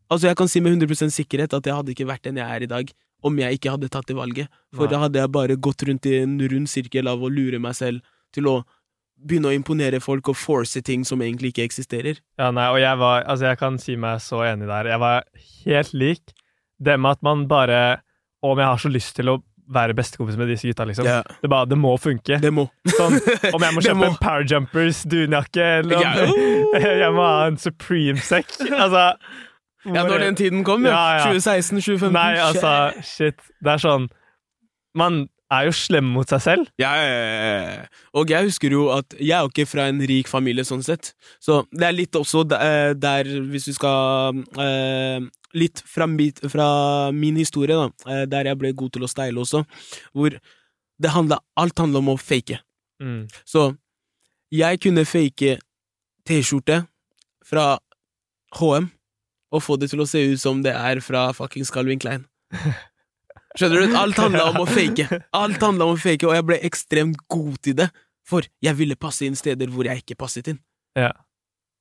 [0.07, 2.63] Altså, jeg kan si med 100% sikkerhet at jeg hadde ikke vært den jeg er
[2.63, 2.91] i dag,
[3.27, 4.47] om jeg ikke hadde tatt det valget.
[4.71, 4.91] For Nei.
[4.93, 7.99] da hadde jeg bare gått rundt i en rund sirkel av å lure meg selv
[8.31, 8.53] til å
[9.19, 12.21] begynne å imponere folk og force ting som egentlig ikke eksisterer.
[12.39, 14.93] Ja, nei, og jeg var Altså, jeg kan si meg så enig der.
[14.93, 15.27] Jeg var
[15.65, 16.33] helt lik.
[16.79, 17.99] Det med at man bare
[18.45, 19.41] Om jeg har så lyst til å
[19.73, 21.05] være bestekompis med disse gutta, liksom.
[21.05, 21.23] Yeah.
[21.41, 22.39] Det bare Det må funke.
[22.41, 22.67] det må.
[22.95, 23.17] Sånn,
[23.53, 24.09] om jeg må kjøpe må.
[24.11, 26.87] en Powerjumpers dunjakke, eller om yeah.
[27.03, 28.53] jeg må ha en Supreme-sekk
[28.83, 29.03] Altså
[29.87, 30.91] Ja, når den tiden kom, ja.
[30.91, 31.25] Ja, ja.
[31.31, 32.13] 2016, 2015.
[32.15, 32.73] Nei, altså,
[33.07, 33.39] shit.
[33.63, 34.09] Det er sånn
[34.97, 36.69] Man er jo slem mot seg selv.
[36.81, 37.85] Ja, ja, ja.
[38.17, 41.13] Og jeg husker jo at jeg er jo ikke fra en rik familie, sånn sett.
[41.43, 46.05] Så det er litt også der, eh, der hvis vi skal eh, Litt fra,
[46.51, 46.65] fra
[47.15, 49.61] min historie, da, eh, der jeg ble god til å steile også,
[50.11, 52.59] hvor det handla Alt handla om å fake.
[53.01, 53.23] Mm.
[53.47, 53.71] Så
[54.53, 55.55] jeg kunne fake
[56.27, 56.81] T-skjorte
[57.47, 57.77] fra
[58.59, 58.91] HM
[59.55, 62.27] og få det til å se ut som det er fra fuckings Calvin Klein.
[63.57, 63.95] Skjønner du?
[63.97, 65.07] Alt handla om å fake.
[65.37, 67.87] Alt handla om å fake, og jeg ble ekstremt god til det,
[68.27, 70.59] for jeg ville passe inn steder hvor jeg ikke passet inn.
[70.97, 71.13] Ja.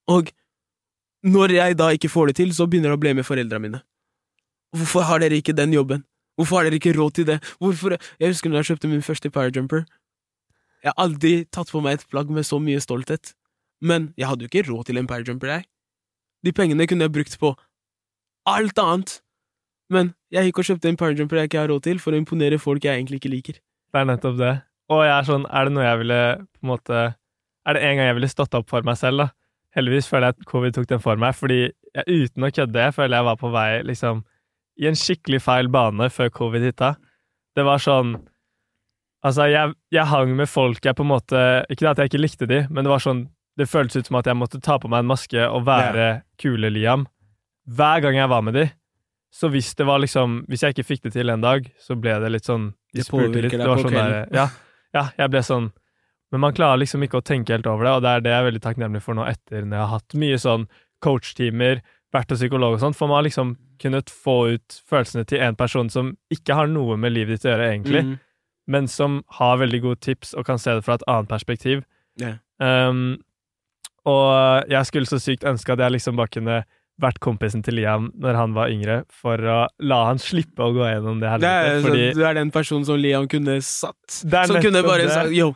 [0.09, 0.31] Og
[1.27, 3.83] når jeg da ikke får det til, så begynner det å bli med foreldra mine.
[4.77, 6.05] Hvorfor har dere ikke den jobben?
[6.37, 7.39] Hvorfor har dere ikke råd til det?
[7.61, 9.87] Hvorfor Jeg husker når jeg kjøpte min første Powerjumper.
[10.85, 13.35] Jeg har aldri tatt på meg et plagg med så mye stolthet.
[13.81, 15.67] Men jeg hadde jo ikke råd til en Powerjumper, jeg.
[16.45, 17.55] De pengene kunne jeg brukt på
[18.47, 19.17] alt annet.
[19.93, 22.59] Men jeg gikk og kjøpte en Powerjumper jeg ikke har råd til, for å imponere
[22.59, 23.59] folk jeg egentlig ikke liker.
[23.95, 24.53] Det er nettopp det.
[24.93, 27.01] Og jeg er sånn, er det noe jeg ville på en måte
[27.67, 29.29] Er det en gang jeg ville stått opp for meg selv, da?
[29.77, 32.95] Heldigvis føler jeg at covid tok den for meg, fordi jeg, uten å kødde, jeg
[32.97, 34.23] føler jeg var på vei liksom
[34.77, 36.95] i en skikkelig feil bane før covid hitta.
[37.57, 38.17] Det var sånn
[39.27, 41.39] Altså, jeg, jeg hang med folk jeg på en måte
[41.73, 43.25] Ikke at jeg ikke likte de, men det var sånn
[43.59, 46.71] Det føltes ut som at jeg måtte ta på meg en maske og være kule
[46.71, 47.07] Liam.
[47.67, 48.67] Hver gang jeg var med de.
[49.37, 52.15] Så hvis det var liksom Hvis jeg ikke fikk det til en dag, så ble
[52.23, 53.53] det litt sånn de Det spurte litt.
[53.53, 54.47] Det var sånn der, ja,
[54.97, 55.67] ja, jeg ble sånn
[56.33, 58.41] Men man klarer liksom ikke å tenke helt over det, og det er det jeg
[58.41, 60.65] er veldig takknemlig for nå etter når jeg har hatt mye sånn
[61.05, 61.83] coachtimer,
[62.17, 65.55] vært hos psykolog og sånt, for man har liksom kunnet få ut følelsene til en
[65.61, 68.19] person som ikke har noe med livet ditt å gjøre, egentlig, Mm.
[68.67, 71.85] men som har veldig gode tips og kan se det fra et annet perspektiv.
[72.19, 72.39] Yeah.
[72.59, 73.19] Um,
[74.07, 76.65] og jeg skulle så sykt ønske at jeg liksom bare kunne
[77.03, 80.87] vært kompisen til Liam når han var yngre, for å la han slippe å gå
[80.89, 84.23] gjennom det Det er, Fordi, du er den personen som Liam kunne satt.
[84.23, 85.13] Som kunne bare det.
[85.13, 85.51] sagt yo,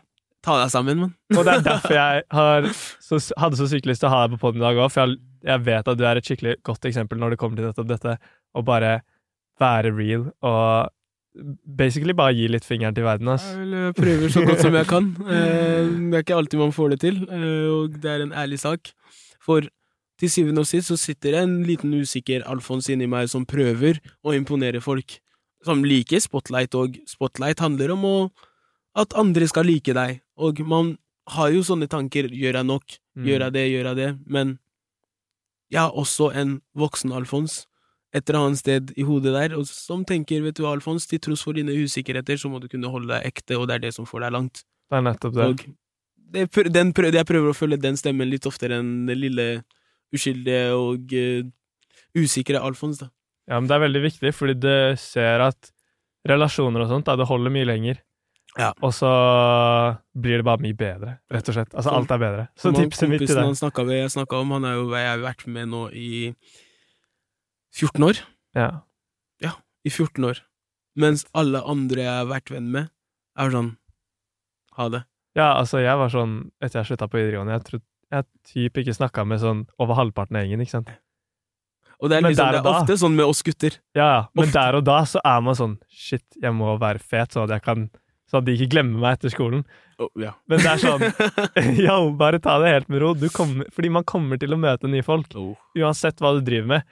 [0.45, 1.15] ta deg sammen, mann.
[1.37, 2.69] og det er derfor jeg har,
[3.05, 5.05] så, hadde så sykt lyst til å ha deg på poden i dag òg, for
[5.07, 7.91] jeg, jeg vet at du er et skikkelig godt eksempel når det kommer til nettopp
[7.91, 8.17] dette,
[8.57, 8.99] å bare
[9.61, 10.91] være real og
[11.65, 13.45] basically bare gi litt fingeren til verden, ass.
[13.55, 15.11] Jeg eh, prøver så godt som jeg kan.
[15.31, 18.59] Eh, Det er ikke alltid man får det til, eh, og det er en ærlig
[18.61, 18.91] sak.
[19.41, 19.65] For
[20.21, 24.03] til syvende og sist så sitter det en liten usikker Alfons inni meg som prøver
[24.23, 25.19] å imponere folk.
[25.65, 28.17] Som liker spotlight, og spotlight handler om å,
[28.97, 30.21] at andre skal like deg.
[30.41, 30.95] Og man
[31.35, 32.31] har jo sånne tanker.
[32.33, 32.97] Gjør jeg nok?
[33.17, 33.27] Mm.
[33.29, 33.65] Gjør jeg det?
[33.69, 34.11] Gjør jeg det?
[34.27, 34.55] Men
[35.71, 37.65] jeg har også en voksen Alfons
[38.11, 41.45] et eller annet sted i hodet der, og som tenker, vet du, Alfons, til tross
[41.47, 44.09] for dine usikkerheter, så må du kunne holde deg ekte, og det er det som
[44.09, 44.65] får deg langt.
[44.91, 45.47] Det er nettopp det.
[45.47, 45.63] Og
[46.35, 49.47] det, den prøver, jeg prøver å følge den stemmen litt oftere enn den lille
[50.15, 51.49] uskyldige og eh,
[52.19, 53.11] usikre Alfons, da.
[53.51, 55.73] Ja, men det er veldig viktig, fordi du ser at
[56.29, 58.03] relasjoner og sånt, da, det holder mye lenger.
[58.59, 58.73] Ja.
[58.83, 59.11] Og så
[60.19, 61.75] blir det bare mye bedre, rett og slett.
[61.75, 62.45] Altså, alt er bedre.
[62.59, 65.19] Så tipset mitt til kompisen deg med, jeg snakka om, han er jo, jeg har
[65.21, 66.11] jo vært med nå i
[67.79, 68.23] 14 år.
[68.59, 68.71] ja.
[69.81, 70.43] I 14 år.
[71.01, 72.91] Mens alle andre jeg har vært venn med,
[73.39, 73.71] er sånn
[74.77, 75.01] Ha det.
[75.39, 78.95] ja, altså, jeg var sånn Etter jeg slutta på videregående, jeg tror jeg typ ikke
[78.97, 80.91] snakka med sånn over halvparten av gjengen, ikke sant.
[82.01, 83.75] Og det er, liksom, det er da- ofte sånn med oss gutter.
[83.95, 84.21] Ja, ja.
[84.35, 84.57] Men Ofte.
[84.57, 87.63] der og da så er man sånn Shit, jeg må være fet, sånn at jeg
[87.67, 87.91] kan
[88.31, 89.65] Sånn at de ikke glemmer meg etter skolen.
[89.99, 90.31] Oh, ja.
[90.47, 91.03] Men det er sånn
[91.85, 93.09] Yo, bare ta det helt med ro.
[93.19, 95.35] Du kommer, fordi man kommer til å møte nye folk.
[95.35, 95.57] oh.
[95.77, 96.85] Uansett hva du driver med.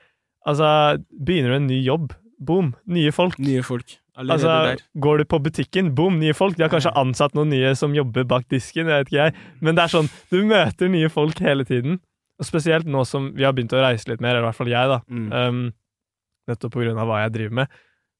[0.44, 2.10] Altså, begynner du en ny jobb,
[2.42, 3.38] boom, nye folk.
[3.38, 3.94] Nye folk.
[4.18, 4.84] Allerede Altså, der.
[5.04, 6.56] går du på butikken, boom, nye folk.
[6.58, 9.34] De har kanskje ansatt noen nye som jobber bak disken, jeg vet ikke jeg.
[9.62, 12.00] Men det er sånn, du møter nye folk hele tiden.
[12.38, 14.72] Og spesielt nå som vi har begynt å reise litt mer, eller i hvert fall
[14.72, 14.98] jeg, da.
[15.10, 15.30] Mm.
[15.32, 15.62] Um,
[16.50, 17.78] nettopp på grunn av hva jeg driver med,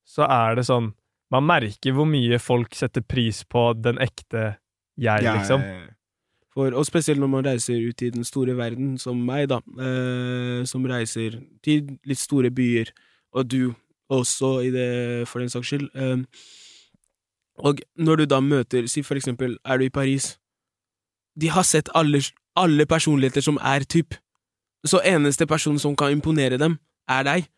[0.08, 0.92] så er det sånn
[1.28, 4.54] Man merker hvor mye folk setter pris på den ekte
[4.96, 5.61] jeg, Ja, liksom.
[6.54, 10.62] For, og spesielt når man reiser ut i den store verden, som meg, da, eh,
[10.64, 12.94] som reiser til litt store byer,
[13.37, 13.61] og du
[14.09, 15.88] også, i det, for den saks skyld.
[15.94, 16.25] Um,
[17.59, 20.37] og når du da møter Si for eksempel, er du i Paris
[21.35, 22.21] De har sett alle,
[22.57, 24.14] alle personligheter som er typ.
[24.87, 27.49] Så eneste person som kan imponere dem, er deg.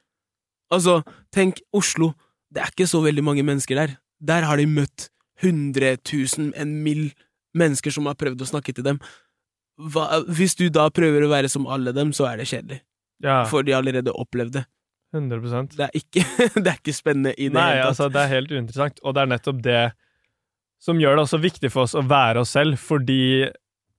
[0.73, 2.13] Altså, tenk Oslo.
[2.53, 3.97] Det er ikke så veldig mange mennesker der.
[4.21, 5.11] Der har de møtt
[5.43, 7.13] 100 000, en mill
[7.57, 9.01] mennesker som har prøvd å snakke til dem.
[9.81, 12.83] Hva, hvis du da prøver å være som alle dem, så er det kjedelig.
[13.25, 14.65] Ja, For de har allerede opplevd det.
[15.12, 16.25] 100 Det er ikke,
[16.62, 17.88] det er ikke spennende i det Nei, hele tatt.
[17.94, 19.01] altså, det er helt uinteressant.
[19.05, 19.81] Og det er nettopp det
[20.81, 23.51] som gjør det også viktig for oss å være oss selv, fordi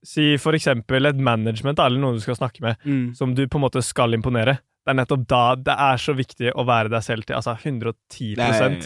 [0.02, 3.12] Si for eksempel et management, eller noen du skal snakke med, Mm.
[3.14, 4.56] som du på en måte skal imponere.
[4.82, 8.32] Det er nettopp da det er så viktig å være deg selv til altså 110
[8.40, 8.80] Nei,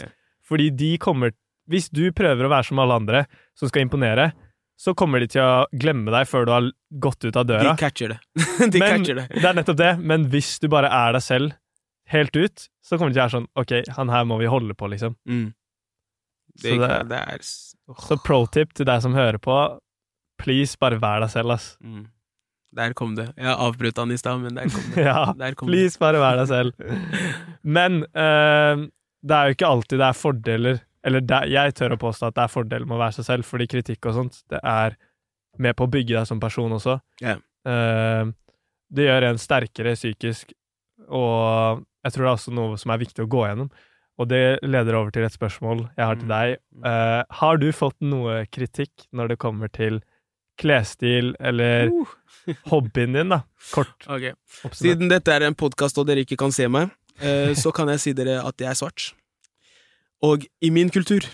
[0.44, 1.32] Fordi de kommer
[1.66, 3.22] Hvis du prøver å være som alle andre
[3.56, 4.34] som skal imponere,
[4.78, 6.68] så kommer de til å glemme deg før du har
[7.00, 7.72] gått ut av de døra.
[7.80, 8.18] catcher det.
[8.70, 9.26] de Men catcher det.
[9.40, 9.98] det er nettopp det.
[10.04, 11.56] Men hvis du bare er deg selv
[12.12, 14.74] helt ut, så kommer det til å være sånn Ok, han her må vi holde
[14.78, 15.16] på, liksom.
[15.28, 15.48] Mm.
[16.56, 17.40] Så Det, det- det er
[17.90, 18.00] oh.
[18.08, 19.56] Så pro tip til deg som hører på,
[20.38, 21.76] please, bare vær deg selv, ass.
[21.82, 22.06] mm.
[22.76, 23.30] Der kom det.
[23.38, 25.04] Jeg avbrøt han i stad, men der kom det.
[25.06, 26.72] Ja, Der kom please, bare vær deg selv.
[27.76, 28.82] Men uh,
[29.24, 32.34] det er jo ikke alltid det er fordeler Eller det, jeg tør å påstå at
[32.36, 34.96] det er fordeler med å være seg selv, fordi kritikk og sånt, det er
[35.58, 36.98] med på å bygge deg som person også.
[37.22, 37.38] Yeah.
[37.64, 38.32] Uh,
[38.92, 40.52] det gjør en sterkere psykisk,
[41.08, 43.70] og jeg tror det er også noe som er viktig å gå gjennom.
[44.16, 46.32] Og det leder over til et spørsmål jeg har til Mm.
[46.32, 46.58] deg.
[46.86, 49.98] Uh, har du fått noe kritikk når det kommer til
[50.56, 52.06] klesstil eller Uh.
[52.72, 53.42] hobbyen din, da?
[53.74, 54.32] Kort Okay.
[54.72, 56.88] Siden dette er en podkast og dere ikke kan se meg,
[57.20, 59.10] uh, så kan jeg si dere at jeg er svart.
[60.24, 61.26] Og i min kultur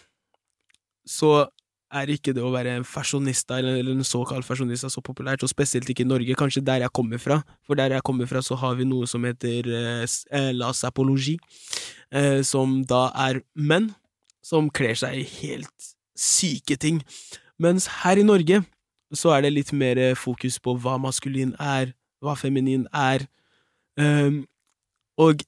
[1.07, 1.47] så
[1.93, 6.07] er ikke det å være fashionista, eller en såkalt fashionista, så populært, og spesielt ikke
[6.07, 7.41] i Norge, kanskje der jeg kommer fra.
[7.67, 11.39] For der jeg kommer fra, så har vi noe som heter eh, eh, la sapologi,
[12.13, 13.93] eh, som da er menn
[14.43, 17.01] som kler seg i helt syke ting.
[17.63, 18.63] Mens her i Norge
[19.15, 23.27] så er det litt mer eh, fokus på hva maskulin er, hva feminin er.
[24.01, 24.45] Ehm,
[25.21, 25.45] og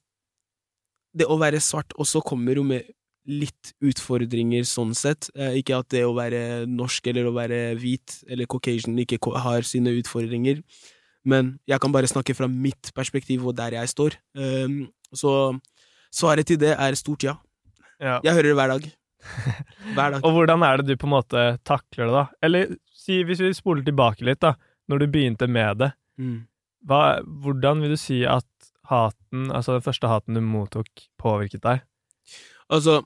[1.15, 2.87] det å være svart også kommer jo med
[3.27, 5.29] litt utfordringer sånn sett.
[5.35, 9.65] Eh, ikke at det å være norsk eller å være hvit eller caucasian ikke har
[9.67, 10.61] sine utfordringer,
[11.25, 14.17] men jeg kan bare snakke fra mitt perspektiv og der jeg står.
[14.37, 14.83] Ehm,
[15.13, 15.57] så
[16.13, 17.33] svaret til det er stort ja.
[17.99, 18.19] Ja.
[18.23, 18.85] Jeg hører det hver dag.
[19.95, 20.19] Hver dag.
[20.21, 22.25] Og hvordan er det du på en måte takler det, da?
[22.45, 24.51] Eller si, hvis vi spoler tilbake litt, da,
[24.91, 26.45] når du begynte med det, Mm.
[26.87, 28.45] hva, hvordan vil du si at
[28.87, 30.87] haten, altså den første haten du mottok,
[31.19, 31.81] påvirket deg?
[32.71, 33.01] Altså,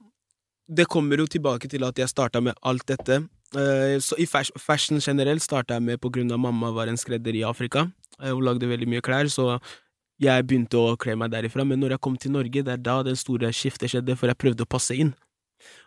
[0.70, 3.28] det kommer jo tilbake til at jeg starta med alt dette.
[3.56, 6.98] Eh, så I fas- fashion generelt starta jeg med på grunn av mamma var en
[6.98, 7.92] skredder i Afrika.
[8.22, 9.60] Eh, Hun lagde veldig mye klær, så
[10.22, 11.66] jeg begynte å kle meg derifra.
[11.66, 14.38] Men når jeg kom til Norge, det er da den store skiftet skjedde, for jeg
[14.38, 15.16] prøvde å passe inn.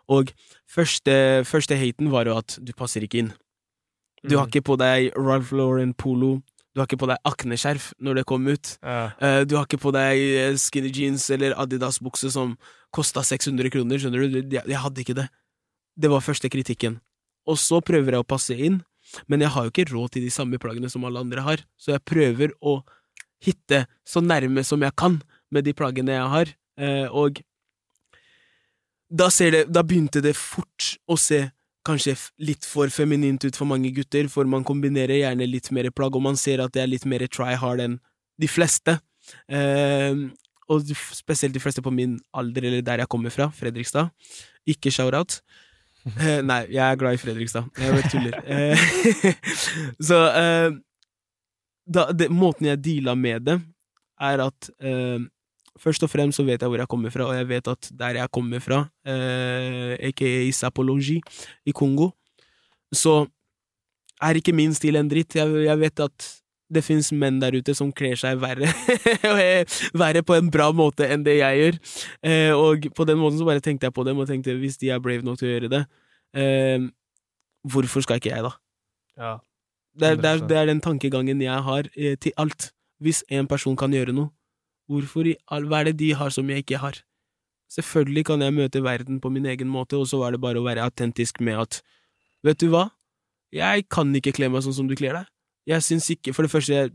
[0.09, 0.33] Og
[0.69, 3.33] første, første haten var jo at du passer ikke inn.
[4.27, 4.51] Du har Mm.
[4.53, 6.43] ikke på deg Ralph Lauren polo,
[6.75, 8.79] du har ikke på deg akneskjerf når det kom ut.
[8.83, 9.13] Ja.
[9.21, 12.57] Eh, Du har ikke på deg skinny jeans eller Adidas-bukse som
[12.95, 14.41] kosta 600 kroner, skjønner du?
[14.57, 15.29] Jeg, hadde ikke det.
[15.97, 16.99] Det var første kritikken.
[17.49, 18.83] Og så prøver jeg å passe inn,
[19.27, 21.97] men jeg har jo ikke råd til de samme plaggene som alle andre har, så
[21.97, 22.81] jeg prøver å
[23.43, 25.19] hitte så nærme som jeg kan
[25.53, 27.43] med de plaggene jeg har, eh, og
[29.13, 31.43] da, det, da begynte det fort å se
[31.87, 36.17] kanskje litt for feminint ut for mange gutter, for man kombinerer gjerne litt mer plagg,
[36.17, 37.99] og man ser at det er litt mer try hard enn
[38.41, 38.97] de fleste.
[39.51, 40.15] Eh,
[40.71, 44.13] og spesielt de fleste på min alder, eller der jeg kommer fra, Fredrikstad.
[44.67, 45.41] Ikke shout-out.
[46.03, 47.69] Eh, nei, jeg er glad i Fredrikstad.
[47.79, 48.33] Jeg bare tuller.
[48.43, 48.81] Eh,
[50.09, 50.73] så eh,
[51.87, 53.61] da, det, måten jeg deala med det,
[54.19, 55.23] er at eh,
[55.81, 58.19] Først og fremst så vet jeg hvor jeg kommer fra, og jeg vet at der
[58.19, 61.17] jeg kommer fra, eh, aka Sapologi
[61.65, 62.11] i Kongo,
[62.93, 63.23] så
[64.23, 65.35] er ikke min stil en dritt.
[65.35, 66.29] Jeg, jeg vet at
[66.73, 68.71] det fins menn der ute som kler seg verre,
[70.03, 71.79] verre på en bra måte enn det jeg gjør.
[72.25, 74.93] Eh, og på den måten så bare tenkte jeg på dem, og tenkte hvis de
[74.95, 75.83] er brave nok til å gjøre det,
[76.39, 76.87] eh,
[77.69, 78.53] hvorfor skal ikke jeg, da?
[79.21, 79.33] Ja.
[79.93, 82.71] Det er, det, er, det er den tankegangen jeg har eh, til alt.
[83.03, 84.33] Hvis en person kan gjøre noe,
[84.89, 87.03] hvorfor i all, hva er det de har som jeg ikke har?
[87.73, 90.65] Selvfølgelig kan jeg møte verden på min egen måte, og så var det bare å
[90.65, 91.81] være autentisk med at
[92.45, 92.89] vet du hva,
[93.53, 95.29] jeg kan ikke kle meg sånn som du kler deg.
[95.67, 96.91] Jeg syns ikke For det første, jeg,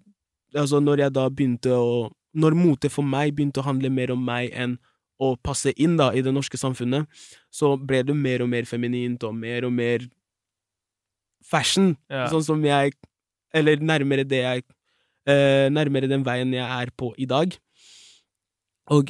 [0.55, 4.20] altså når jeg da begynte å Når mote for meg begynte å handle mer om
[4.28, 4.78] meg enn
[5.18, 7.07] å passe inn da i det norske samfunnet,
[7.49, 10.03] så ble det mer og mer feminint og mer og mer
[11.43, 12.28] fashion, Ja.
[12.30, 12.93] sånn som jeg
[13.53, 14.63] Eller nærmere det jeg
[15.28, 17.55] eh, Nærmere den veien jeg er på i dag.
[18.91, 19.09] Og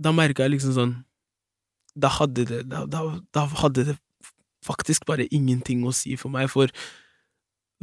[0.00, 0.94] da merka jeg liksom sånn
[1.94, 3.96] Da hadde det da, da, da hadde det
[4.64, 6.66] faktisk bare ingenting å si for meg, for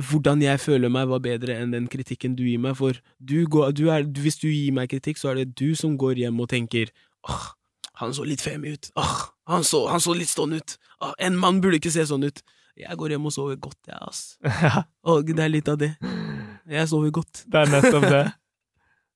[0.10, 2.78] hvordan jeg føler meg, var bedre enn den kritikken du gir meg.
[2.80, 5.98] For du går, du er, hvis du gir meg kritikk, så er det du som
[6.00, 6.92] går hjem og tenker
[7.30, 7.52] åh,
[8.02, 8.92] han så litt femi ut.
[9.00, 9.16] Åh,
[9.52, 10.78] han så, han så litt stående ut.
[11.06, 12.44] Åh, en mann burde ikke se sånn ut.
[12.80, 14.22] Jeg går hjem og sover godt, jeg, ass.
[15.12, 15.92] Og det er litt av det.
[16.72, 17.44] Jeg sover godt.
[17.52, 18.24] Det er nettopp det.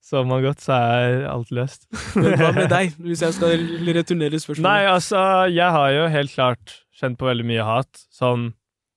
[0.05, 1.87] Sover man godt, så er alt løst.
[2.13, 3.63] Men hva med deg, hvis jeg skal
[3.95, 4.67] returnere spørsmålet?
[4.67, 8.03] Nei, altså, jeg har jo helt klart kjent på veldig mye hat.
[8.13, 8.51] Sånn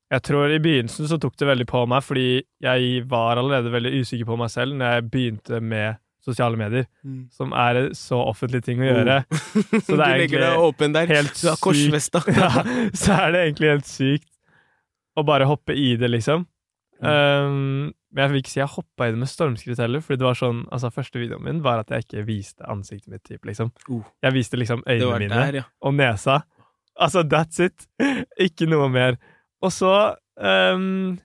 [0.09, 3.91] Jeg tror i begynnelsen så tok det veldig på meg, fordi jeg var allerede veldig
[4.01, 7.29] usikker på meg selv når jeg begynte med sosiale medier, Mm.
[7.33, 9.19] som er en så offentlig ting å gjøre.
[9.87, 11.07] Så det er du legger deg åpen der.
[11.09, 12.21] helt du har korsfesta.
[12.41, 12.51] Ja,
[12.93, 14.29] så er det egentlig helt sykt
[15.17, 16.45] å bare hoppe i det, liksom.
[17.01, 20.27] Um, men jeg vil ikke si jeg hoppa i det med stormskritt heller, fordi det
[20.27, 23.71] var sånn Altså, første videoen min var at jeg ikke viste ansiktet mitt, typ, liksom.
[23.89, 24.03] Uh.
[24.25, 25.67] Jeg viste liksom øynene var mine der, ja.
[25.85, 26.41] og nesa.
[26.99, 27.87] Altså, that's it.
[28.49, 29.19] Ikke noe mer.
[29.65, 29.93] Og så
[30.39, 31.17] um,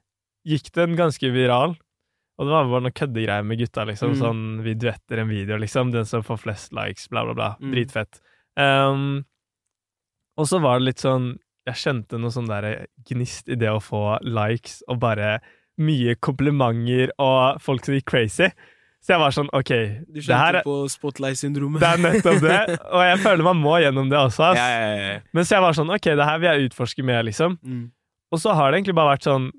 [0.48, 1.76] gikk den ganske viral.
[2.40, 4.16] Og det var bare noen køddegreier med gutta, liksom.
[4.16, 4.20] Mm.
[4.24, 5.92] Sånn vi duetter en video, liksom.
[5.94, 7.50] Den som får flest likes, bla, bla, bla.
[7.62, 7.76] Mm.
[7.76, 8.22] Dritfett.
[8.58, 9.24] Um,
[10.38, 11.32] og så var det litt sånn
[11.66, 15.38] Jeg kjente noe sånn der gnist i det å få likes og bare
[15.82, 18.50] mye komplimenter og folk som gikk crazy.
[19.04, 19.72] Så jeg var sånn, OK,
[20.08, 21.82] Du det her er, på spotlight-syndromet.
[21.82, 22.60] det er nettopp det.
[22.96, 24.52] Og jeg føler man må gjennom det også.
[24.52, 24.60] Ass.
[24.60, 25.18] Ja, ja, ja.
[25.36, 27.58] Men så jeg var sånn, ok, det her vil jeg utforske mer, liksom.
[27.64, 27.84] Mm.
[28.34, 29.52] Og så har det egentlig bare vært sånn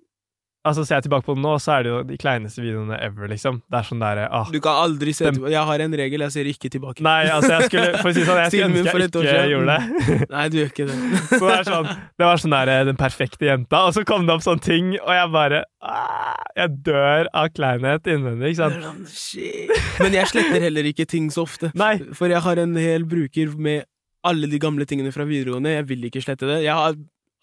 [0.64, 3.28] Altså, ser jeg tilbake på det nå, så er det jo de kleineste videoene ever,
[3.28, 3.58] liksom.
[3.68, 4.46] Det er sånn der, ah.
[4.48, 5.52] Du kan aldri se Dem- tilbake.
[5.52, 7.04] Jeg har en regel, jeg ser ikke tilbake.
[7.04, 10.30] Nei, altså, jeg skulle For å si sånn, jeg skulle ønske jeg ikke gjorde det.
[10.34, 10.96] Nei, du gjør ikke det.
[11.34, 14.38] Så det er sånn Det var sånn der Den perfekte jenta, og så kom det
[14.38, 19.08] opp sånne ting, og jeg bare ah, Jeg dør av kleinhet innvendig, ikke sant?
[19.12, 19.74] Shit.
[20.00, 21.74] Men jeg sletter heller ikke ting så ofte.
[21.76, 21.98] Nei.
[22.16, 23.84] For jeg har en hel bruker med
[24.24, 25.76] alle de gamle tingene fra videregående.
[25.76, 26.62] Jeg vil ikke slette det.
[26.64, 26.96] Jeg har,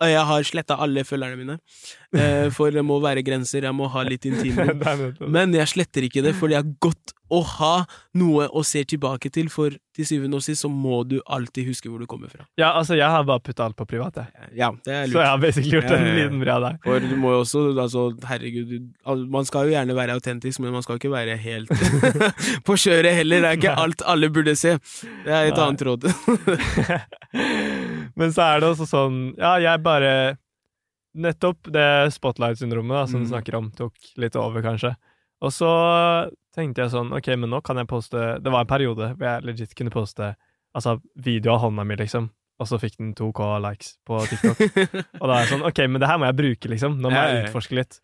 [0.10, 1.58] jeg har sletta alle følgerne mine.
[2.16, 3.68] Eh, for det må være grenser.
[3.68, 4.82] Jeg må ha litt intimrom.
[5.36, 7.86] Men jeg sletter ikke det, for jeg har godt å ha
[8.20, 11.88] noe å se tilbake til, for til syvende og sist så må du alltid huske
[11.92, 12.44] hvor du kommer fra.
[12.60, 14.28] Ja, altså, jeg har bare putta alt på privat, jeg.
[14.60, 15.16] Ja, det er lurt.
[15.16, 16.78] Så jeg har basically gjort en liten bra der.
[16.84, 18.72] For du må jo også, altså, herregud
[19.32, 21.72] Man skal jo gjerne være autentisk, men man skal ikke være helt
[22.68, 23.44] på kjøret heller.
[23.44, 24.78] Det er ikke alt alle burde se.
[25.26, 25.68] Det er et Nei.
[25.68, 26.08] annet råd.
[28.20, 30.10] Men så er det også sånn Ja, jeg bare
[31.22, 33.32] Nettopp det spotlight-syndromet som som du Mm.
[33.34, 34.94] snakker om, tok litt over, kanskje.
[35.42, 35.70] Og så
[36.56, 39.46] tenkte jeg sånn Ok, men nå kan jeg poste Det var en periode hvor jeg
[39.48, 40.34] legit kunne poste
[40.78, 42.30] Altså video av hånda mi, liksom.
[42.62, 44.62] Og så fikk den 2K likes på TikTok.
[45.22, 46.96] Og da er jeg sånn Ok, men det her må jeg bruke, liksom.
[47.02, 47.50] Nå må jeg ja, ja.
[47.50, 47.98] utforske litt.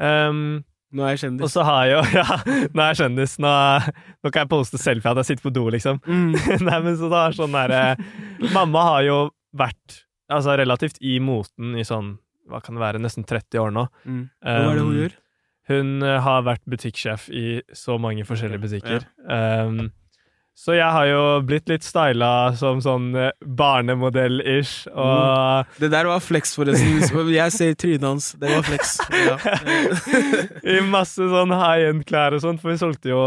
[0.00, 0.62] Um,
[0.96, 1.52] Nå er jeg og kjendis.
[1.56, 2.36] så har jeg jo Ja,
[2.70, 3.34] nå er jeg kjendis.
[3.42, 3.52] Nå,
[4.22, 5.98] nå kan jeg poste selfie at jeg sitter på do, liksom.
[6.06, 6.30] Mm.
[6.68, 7.82] Nei, men så da er sånn derre
[8.54, 9.18] Mamma har jo
[9.56, 9.98] vært
[10.30, 12.14] altså, relativt i moten i sånn
[12.46, 13.82] hva kan det være, nesten 30 år nå.
[14.06, 14.20] Mm.
[14.46, 15.14] Hva er det hun Um, gjør?
[15.68, 19.06] Hun eh, har vært butikksjef i så mange forskjellige butikker.
[19.26, 19.88] Um,
[20.56, 26.22] så jeg har jo blitt litt styla som sånn eh, barnemodell-ish, og Det der var
[26.24, 27.02] flex, forresten.
[27.34, 28.30] Jeg ser trynet hans.
[28.40, 28.94] Det var flex.
[29.12, 29.36] Ja.
[30.76, 33.20] i masse sånn high end-klær og sånt, for hun solgte jo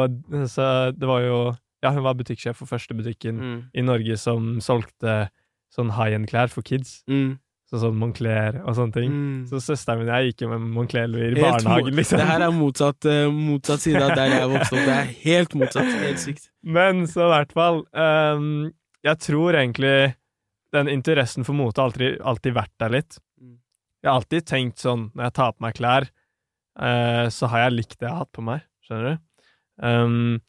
[0.50, 1.38] så Det var jo
[1.84, 3.60] Ja, hun var butikksjef for første butikken Mm.
[3.78, 5.30] i Norge som solgte
[5.72, 7.04] sånn high end-klær for kids.
[7.08, 7.38] Mm.
[7.70, 9.12] Så sånn Moncler og sånne ting.
[9.14, 9.42] Mm.
[9.52, 12.18] Så søsteren min og jeg gikk jo med Moncler-luer i Helt barnehagen, liksom.
[12.18, 14.88] Det her er motsatt, uh, motsatt side av der jeg vokste opp.
[14.88, 15.92] Det er helt motsatt.
[16.02, 16.48] Helt sykt.
[16.66, 18.48] Men så i hvert fall um,
[19.06, 19.94] Jeg tror egentlig
[20.74, 23.20] den interessen for mote har alltid, alltid vært der litt.
[23.42, 23.60] Mm.
[24.02, 26.08] Jeg har alltid tenkt sånn når jeg tar på meg klær,
[26.82, 28.66] uh, så har jeg likt det jeg har hatt på meg.
[28.86, 29.46] Skjønner du?
[29.86, 30.42] Um,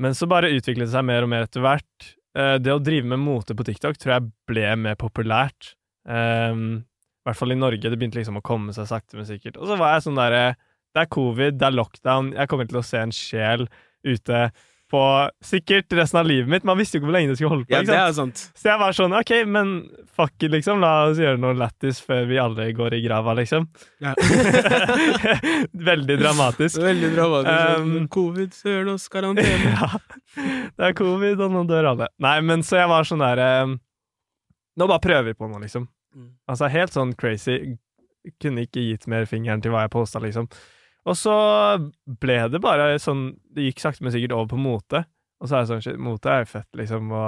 [0.00, 2.10] men så bare utviklet det seg mer og mer etter hvert.
[2.36, 5.72] Uh, det å drive med mote på TikTok tror jeg ble mer populært.
[6.08, 7.88] Ehm, I hvert fall i Norge.
[7.88, 9.58] Det begynte liksom å komme seg sakte, men sikkert.
[9.60, 10.44] Og så var jeg sånn derre
[10.94, 13.64] Det er covid, det er lockdown, jeg kommer til å se en sjel
[14.06, 14.44] ute
[14.94, 16.66] på sikkert resten av livet mitt.
[16.68, 17.74] Man visste jo ikke hvor lenge det skulle holde på.
[17.74, 18.04] Ja, ikke sant?
[18.04, 18.42] er sant.
[18.60, 19.72] Så jeg var sånn, ok, men
[20.14, 20.82] fuck it, liksom.
[20.84, 23.66] La oss gjøre noe lættis før vi alle går i grava, liksom.
[24.04, 24.12] Ja.
[25.90, 26.78] Veldig dramatisk.
[26.84, 27.80] Veldig dramatisk.
[27.80, 29.72] Um, Covid, søren oss, karantene.
[29.74, 29.90] ja.
[30.74, 32.10] Det er covid, og nå dør alle.
[32.22, 33.74] Nei, men så jeg var sånn der eh,
[34.80, 35.88] Nå bare prøver vi på noe, liksom.
[36.14, 36.30] Mm.
[36.50, 37.76] Altså helt sånn crazy.
[38.42, 40.48] Kunne ikke gitt mer fingeren til hva jeg posta, liksom.
[41.04, 41.34] Og så
[42.20, 45.04] ble det bare sånn Det gikk sakte, men sikkert over på mote.
[45.42, 47.24] Og så er det sånn mote er jo fett, liksom, å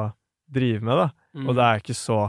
[0.53, 1.09] drive med, da.
[1.36, 1.49] Mm.
[1.51, 2.20] Og det er ikke så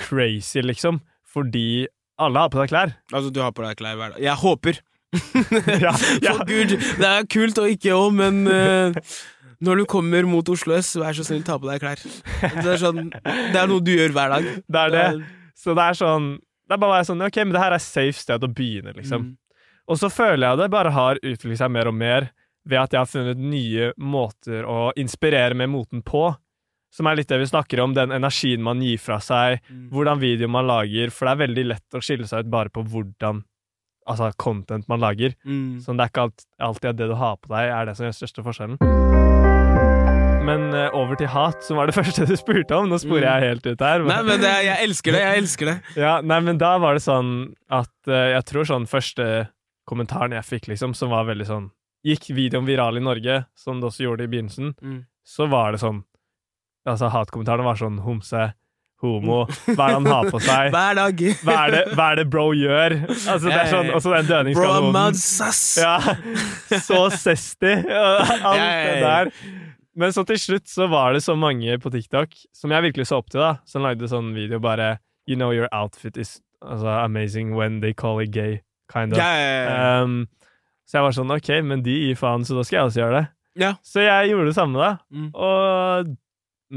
[0.00, 1.88] crazy, liksom, fordi
[2.20, 2.94] alle har på seg klær.
[3.10, 4.22] Altså, du har på deg klær hver dag.
[4.22, 4.80] Jeg håper!
[5.82, 6.34] ja, ja.
[6.38, 9.00] For gud, det er kult og ikke òg, men eh,
[9.60, 12.00] når du kommer mot Oslo S, vær så snill, ta på deg klær.
[12.40, 14.48] Det er, sånn, det er noe du gjør hver dag.
[14.72, 15.06] Det er det.
[15.60, 18.44] Så det er sånn Det er bare sånn Ok, men det her er safe sted
[18.46, 19.26] å begynne, liksom.
[19.26, 19.36] Mm.
[19.90, 22.28] Og så føler jeg det bare har utviklet seg mer og mer
[22.68, 26.28] ved at jeg har funnet nye måter å inspirere med moten på.
[26.94, 29.88] Som er litt det vi snakker om, den energien man gir fra seg, Mm.
[29.92, 32.84] hvordan video man lager, for det er veldig lett å skille seg ut bare på
[32.86, 33.44] hvordan
[34.10, 35.34] Altså content man lager.
[35.46, 35.78] Mm.
[35.84, 36.24] Så det er ikke
[36.58, 39.29] alltid at det du har på deg, er det som gjør største forskjellen.
[40.44, 42.88] Men eh, over til hat, som var det første du spurte om.
[42.90, 43.30] Nå sporer Mm.
[43.30, 44.04] jeg helt ut her.
[44.08, 45.20] Nei, men det jeg elsker det.
[45.26, 45.76] Jeg elsker det.
[46.04, 47.30] Ja, nei, men da var det sånn
[47.70, 49.26] at eh, Jeg tror sånn første
[49.90, 51.68] kommentaren jeg fikk, liksom, som var veldig sånn
[52.06, 55.02] Gikk videoen viral i Norge, som det også gjorde i begynnelsen, Mm.
[55.26, 56.02] så var det sånn
[56.88, 58.46] Altså, hatkommentarene var sånn homse,
[59.04, 59.42] homo,
[59.76, 60.70] hva er det han har på seg?
[60.72, 61.20] Hver dag.
[61.44, 62.94] Hva er det, hva er det bro gjør?
[63.10, 64.92] Altså, det er sånn, Og så den Bro, I'm dødningskanonen.
[64.96, 65.60] mad sass.
[65.76, 65.98] Ja,
[66.80, 69.32] så sesty, Alt det der.
[69.98, 73.18] Men så til slutt så var det så mange på TikTok som jeg virkelig så
[73.20, 77.54] opp til, da, som lagde sånn video bare You know your outfit is altså, amazing
[77.54, 78.60] when they call it gay,
[78.90, 79.18] kind of.
[79.18, 80.02] Yeah.
[80.02, 80.24] Um,
[80.88, 83.18] så jeg var sånn OK, men de gir faen, så da skal jeg også gjøre
[83.18, 83.26] det.
[83.60, 83.76] Yeah.
[83.86, 84.90] Så jeg gjorde det samme, da.
[85.14, 85.28] Mm.
[85.34, 86.10] Og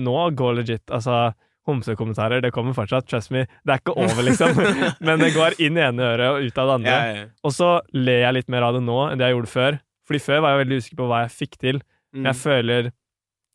[0.03, 1.31] nå går legit Altså,
[1.69, 3.45] homsekommentarer, det kommer fortsatt, trust me.
[3.63, 4.59] Det er ikke over, liksom.
[5.07, 6.97] men det går inn i ene øret og ut av det andre.
[7.15, 7.31] Yeah.
[7.41, 9.79] Og så ler jeg litt mer av det nå enn det jeg gjorde før.
[10.03, 11.81] Fordi før var jeg veldig usikker på hva jeg fikk til.
[12.13, 12.27] Mm.
[12.27, 12.91] Jeg føler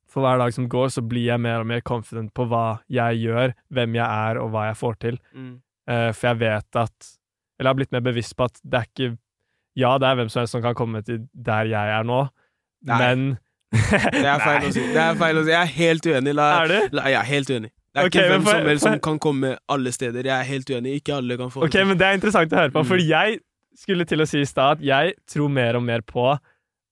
[0.08, 3.20] for hver dag som går, så blir jeg mer og mer confident på hva jeg
[3.26, 5.18] gjør, hvem jeg er, og hva jeg får til.
[5.34, 5.54] Mm.
[5.88, 7.10] Uh, for jeg vet at
[7.58, 9.06] Eller jeg har blitt mer bevisst på at det er ikke
[9.76, 12.18] Ja, det er hvem som helst som kan komme til der jeg er nå,
[12.86, 12.98] Nei.
[12.98, 13.38] men
[13.72, 14.80] Det er feil å si.
[14.92, 15.50] Det er feil å si.
[15.52, 16.32] Jeg er helt uenig.
[16.36, 16.96] La, Er du?
[16.96, 17.70] la, jeg er helt uenig.
[17.88, 20.24] Det er okay, ikke hvem for- som helst som kan komme alle steder.
[20.28, 20.94] Jeg er helt uenig.
[21.02, 22.88] Ikke alle kan få Ok, men det er interessant å høre på, Mm.
[22.88, 23.38] for jeg
[23.78, 26.24] skulle til å si i stad at jeg tror mer og mer på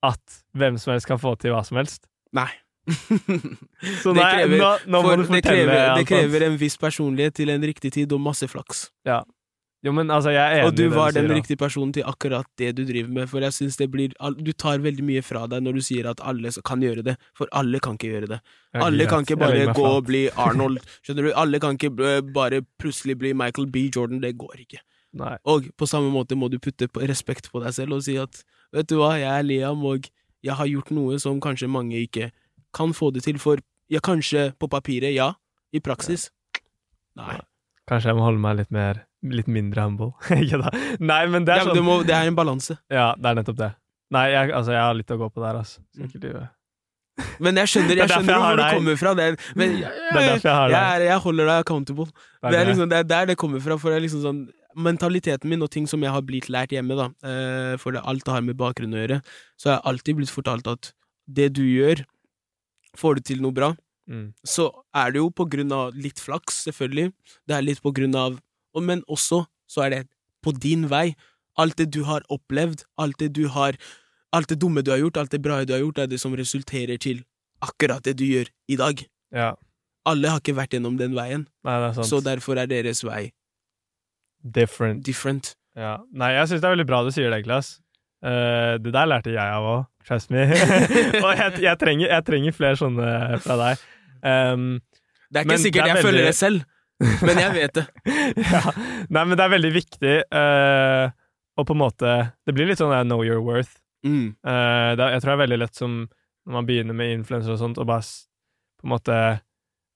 [0.05, 2.07] at hvem som helst kan få til hva som helst.
[2.33, 2.49] Nei.
[4.03, 6.77] Så Det nei, krever- nå, nå må For du det krever, det krever en viss
[6.81, 8.87] personlighet til en riktig tid og masse flaks.
[9.85, 12.47] Jo, men altså, jeg er enig Og du var den den riktige personen til akkurat
[12.59, 13.29] det du driver med.
[13.31, 16.21] For jeg synes det blir Du tar veldig mye fra deg når du sier at
[16.25, 18.41] alle kan gjøre det, for alle kan ikke gjøre det.
[18.75, 20.81] Alle kan ikke bare gå og bli Arnold.
[21.05, 21.33] Skjønner du?
[21.37, 23.87] Alle kan ikke eh, bare plutselig bli Michael B.
[23.95, 24.21] Jordan.
[24.25, 24.81] Det går ikke.
[25.17, 25.37] Nei.
[25.45, 28.43] Og på samme måte må du putte respekt på deg selv og si at
[28.75, 30.09] vet du hva, jeg er Liam, og
[30.45, 32.31] jeg har gjort noe som kanskje mange ikke
[32.77, 33.41] kan få det til.
[33.43, 33.61] For
[33.93, 35.33] ja, kanskje på papiret, ja.
[35.75, 36.29] I praksis,
[37.19, 37.41] nei.
[37.91, 40.13] Kanskje jeg må holde meg litt mer Litt mindre humble.
[40.37, 40.71] Ikke da.
[41.03, 42.77] Nei, men det er ja, sånn det, må, det er en balanse.
[42.93, 43.71] Ja, det er nettopp det.
[44.15, 45.81] Nei, jeg, altså, jeg har litt å gå på der, altså.
[45.97, 46.05] Mm.
[46.05, 46.53] Sikkert livet.
[47.43, 49.15] Men jeg skjønner, er jeg skjønner jeg hvor det kommer fra.
[49.19, 52.07] Det er, men jeg, Det er jeg jeg, jeg holder deg accountable.
[52.13, 52.69] Det er Det det.
[52.71, 53.79] liksom det er der det kommer fra.
[53.83, 54.45] For det er liksom sånn
[54.77, 58.27] Mentaliteten min og ting som jeg har blitt lært hjemme, da, for for det alt
[58.29, 59.17] har med bakgrunn å gjøre,
[59.57, 60.91] så har jeg alltid blitt fortalt at
[61.39, 62.03] det du gjør,
[62.99, 63.75] får du til noe bra,
[64.09, 64.33] Mm.
[64.47, 67.13] så er det jo på grunn av litt flaks, selvfølgelig.
[67.49, 68.41] Det er litt på grunn av
[68.79, 70.09] Men også så er det
[70.45, 71.15] på din vei.
[71.59, 73.73] Alt det du har opplevd, alt det du har
[74.33, 76.35] Alt det dumme du har gjort, alt det bra du har gjort, er det som
[76.37, 77.25] resulterer til
[77.63, 79.07] akkurat det du gjør i dag.
[79.33, 79.55] Ja.
[80.05, 82.07] Alle har ikke vært gjennom den veien, Nei, det sant.
[82.07, 83.33] så derfor er deres vei
[84.45, 85.03] Different.
[85.05, 85.55] different.
[85.77, 85.97] Ja.
[86.13, 87.81] Nei, jeg syns det er veldig bra du sier det, Klas.
[88.25, 90.47] Uh, det der lærte jeg av òg, trust me.
[91.25, 93.11] Og jeg, jeg, trenger, jeg trenger flere sånne
[93.45, 93.85] fra deg.
[94.23, 94.67] Um,
[95.31, 96.65] Det er ikke sikkert er jeg veldig- det selv.
[96.97, 97.85] Men jeg vet det.
[98.55, 98.61] ja.
[99.13, 101.11] Nei, men det er veldig viktig uh,
[101.57, 102.13] å på en måte
[102.49, 103.75] Det blir litt sånn der know your worth.
[104.07, 104.33] Mm.
[104.41, 105.99] Uh, det, jeg tror det er veldig lett som
[106.47, 109.17] når man begynner med influenser og sånt, og bare på en måte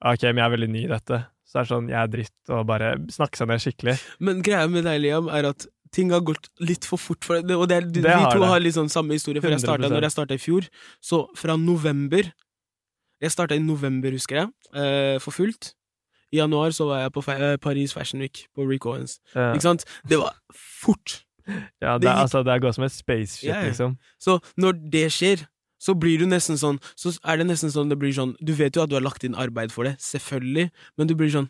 [0.01, 1.17] Ok, men jeg er veldig ny i dette.
[1.45, 3.95] Så det er sånn, jeg er dritt, og bare snakke seg ned skikkelig.
[4.25, 7.57] Men greia med deg, Liam, er at ting har gått litt for fort for deg.
[7.57, 8.49] Og det Det vi har to det.
[8.49, 9.95] har litt sånn samme historie, for jeg startet, 100%.
[9.97, 10.68] når jeg starta i fjor,
[11.03, 12.32] så fra november
[13.20, 15.74] Jeg starta i november, husker jeg, eh, for fullt.
[16.32, 19.18] I januar så var jeg på eh, Paris Fashion Week på Rick Owens.
[19.34, 19.51] Ja.
[19.53, 19.84] Ikke sant?
[20.09, 21.24] Det var fort.
[21.82, 23.61] ja, det det, gikk- altså, det går som et spaceship, ja.
[23.66, 23.99] liksom.
[24.18, 25.45] Så når det skjer,
[25.80, 28.76] så blir du nesten sånn Så er det nesten sånn det blir sånn Du vet
[28.76, 31.49] jo at du har lagt inn arbeid for det, selvfølgelig, men du blir sånn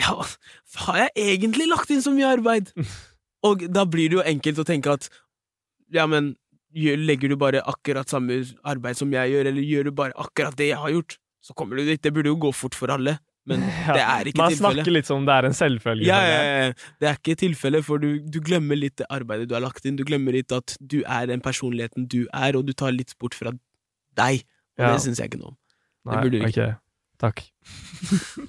[0.00, 0.14] Ja,
[0.86, 2.72] har jeg egentlig lagt inn så mye arbeid?
[3.46, 5.08] Og da blir det jo enkelt å tenke at
[5.90, 6.34] Ja, men
[6.76, 10.68] legger du bare akkurat samme arbeid som jeg gjør, eller gjør du bare akkurat det
[10.68, 11.98] jeg har gjort, så kommer du dit.
[12.04, 13.16] Det burde jo gå fort for alle,
[13.50, 14.76] men Ja, det er ikke Man tilfellet.
[14.78, 16.06] snakker litt som om det er en selvfølge.
[16.06, 16.92] Ja, ja, ja.
[17.02, 19.98] Det er ikke tilfellet, for du, du glemmer litt det arbeidet du har lagt inn.
[19.98, 23.34] Du glemmer litt at du er den personligheten du er, og du tar litt bort
[23.34, 23.50] fra
[24.20, 24.44] deg.
[24.78, 25.58] Og det syns jeg ikke noe om.
[26.06, 26.68] Nei, burde du ikke.
[26.76, 26.86] ok.
[27.20, 27.42] Takk.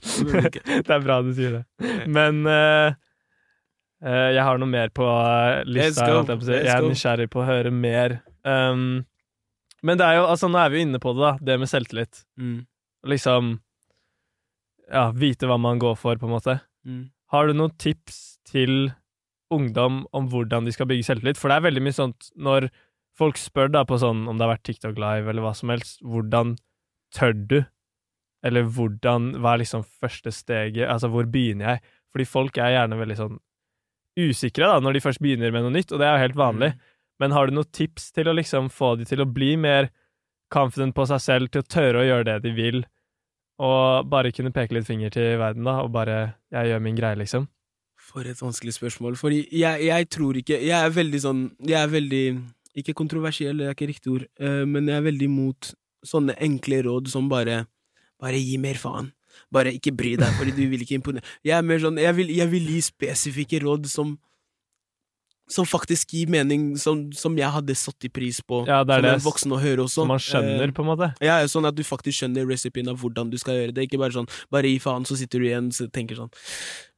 [0.05, 0.61] Det burde du ikke.
[0.87, 1.63] det er bra du sier det.
[2.07, 2.93] Men eh,
[4.02, 6.08] jeg har noe mer på eh, lista.
[6.10, 8.18] Jeg, jeg er nysgjerrig på å høre mer.
[8.41, 9.04] Um,
[9.86, 11.34] men det er jo, altså, nå er vi jo inne på det, da.
[11.52, 12.24] Det med selvtillit.
[12.41, 12.62] Mm.
[13.10, 13.56] Liksom
[14.91, 16.58] Ja, vite hva man går for, på en måte.
[16.86, 17.06] Mm.
[17.32, 18.91] Har du noen tips til
[19.52, 21.39] ungdom om hvordan de skal bygge selvtillit?
[21.39, 22.68] For det er veldig mye sånt når
[23.18, 26.02] folk spør da på sånn, om det har vært TikTok Live eller hva som helst,
[26.02, 26.56] hvordan
[27.16, 27.58] tør du?
[28.45, 30.88] Eller hvordan, hva er liksom første steget?
[30.89, 31.95] Altså, hvor begynner jeg?
[32.12, 33.39] Fordi folk er gjerne veldig sånn
[34.20, 36.72] usikre da, når de først begynner med noe nytt, og det er jo helt vanlig.
[37.22, 39.91] Men har du noen tips til å liksom få de til å bli mer
[40.51, 42.84] confident på seg selv, til å tørre å gjøre det de vil,
[43.62, 47.18] og bare kunne peke litt finger til verden, da, og bare 'jeg gjør min greie',
[47.18, 47.47] liksom?
[48.01, 49.16] For et vanskelig spørsmål.
[49.16, 52.26] Fordi jeg, jeg tror ikke Jeg er veldig sånn Jeg er veldig
[52.76, 56.82] Ikke kontroversiell, det er ikke riktig ord, eh, men jeg er veldig imot sånne enkle
[56.88, 57.66] råd som bare
[58.20, 59.12] Bare gi mer faen.
[59.52, 61.24] Bare ikke bry deg, fordi du vil ikke imponere.
[61.43, 64.18] Jeg er mer sånn Jeg vil, jeg vil gi spesifikke råd som
[65.52, 69.02] som faktisk gir mening, som, som jeg hadde satt i pris på Ja, det er
[69.02, 69.16] som det.
[69.18, 70.02] en voksen å høre også.
[70.02, 71.10] Som man skjønner, Eh, på en måte.
[71.24, 73.89] Ja, sånn at du faktisk skjønner resepien av hvordan du skal gjøre det.
[73.89, 76.32] Ikke bare sånn 'bare gi faen', så sitter du igjen og tenker sånn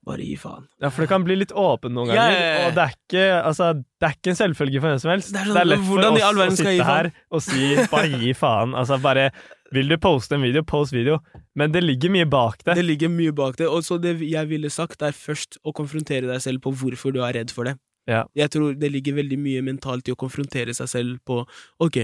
[0.06, 0.68] 'bare gi faen'.
[0.82, 2.68] Ja, for det kan bli litt åpen noen ganger, ja.
[2.68, 5.34] og det er ikke altså, det er ikke en selvfølge for hvem som helst.
[5.34, 8.34] Det er sånn, lett er lett for oss å sitte her og si 'bare gi
[8.34, 8.78] faen'.
[8.78, 9.32] Altså, bare
[9.74, 11.17] Vil du poste en video, post video.
[11.57, 12.76] Men det ligger mye bak det.
[12.78, 13.65] Det ligger mye bak det.
[13.69, 17.24] Og så det jeg ville sagt, er først å konfrontere deg selv på hvorfor du
[17.26, 17.78] er redd for det.
[18.09, 18.26] Ja.
[18.36, 21.39] Jeg tror det ligger veldig mye mentalt i å konfrontere seg selv på
[21.82, 22.01] Ok,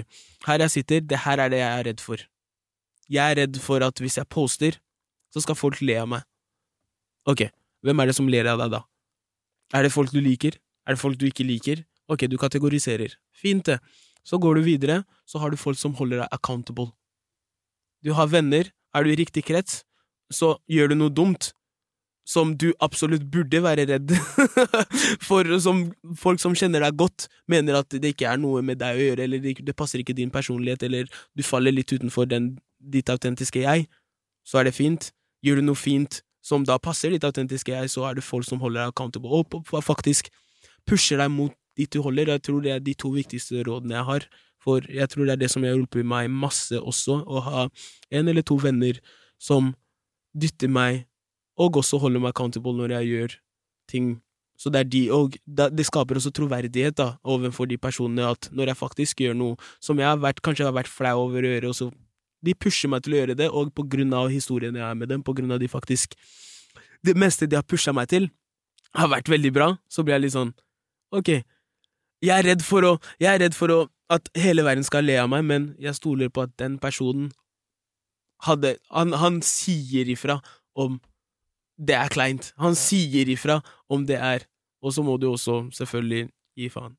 [0.48, 2.24] her jeg sitter, det her er det jeg er redd for.
[3.12, 4.80] Jeg er redd for at hvis jeg poster,
[5.34, 6.24] så skal folk le av meg.
[7.30, 7.50] Ok,
[7.86, 8.84] hvem er det som ler av deg da?
[9.76, 10.56] Er det folk du liker?
[10.88, 11.84] Er det folk du ikke liker?
[12.10, 13.14] Ok, du kategoriserer.
[13.36, 13.78] Fint, det.
[14.26, 16.90] Så går du videre, så har du folk som holder deg accountable.
[18.06, 19.84] Du har venner, er du i riktig krets,
[20.32, 21.52] så gjør du noe dumt
[22.30, 24.12] som du absolutt burde være redd
[25.28, 25.88] for, som
[26.20, 29.26] folk som kjenner deg godt, mener at det ikke er noe med deg å gjøre,
[29.26, 33.88] eller det, passer ikke din personlighet, eller du faller litt utenfor den, ditt autentiske jeg,
[34.46, 35.10] så er det fint.
[35.46, 38.62] Gjør du noe fint som da passer ditt autentiske jeg, så er det folk som
[38.62, 40.30] holder deg accountable, og faktisk
[40.88, 42.36] pusher deg mot dit du holder.
[42.36, 44.30] Jeg tror det er de to viktigste rådene jeg har,
[44.64, 47.68] for jeg tror det er det som har hjulpet meg masse også, å ha
[48.12, 49.00] en eller to venner
[49.40, 49.74] som
[50.36, 51.06] dytter meg,
[51.60, 53.38] og også holder meg accountable når jeg gjør
[53.92, 54.12] ting.
[54.60, 58.74] Så det er de, og det skaper også troverdighet da, overfor de personene, at når
[58.74, 61.72] jeg faktisk gjør noe som jeg har vært, kanskje har vært flau over å gjøre,
[61.72, 61.88] og så
[62.44, 65.12] de pusher meg til å gjøre det, og på grunn av historien jeg er med
[65.12, 66.16] dem, på grunn av de faktisk
[67.00, 68.28] Det meste de har pusha meg til,
[68.96, 70.52] har vært veldig bra, så blir jeg litt sånn
[71.16, 71.32] Ok,
[72.20, 73.80] jeg er redd for å Jeg er redd for å,
[74.10, 77.32] at hele verden skal le av meg, men jeg stoler på at den personen
[78.46, 80.40] hadde Han, han sier ifra
[80.76, 81.02] om
[81.80, 82.54] det er kleint.
[82.60, 83.60] Han sier ifra
[83.92, 84.46] om det er
[84.84, 86.30] Og så må du også selvfølgelig
[86.60, 86.96] gi faen.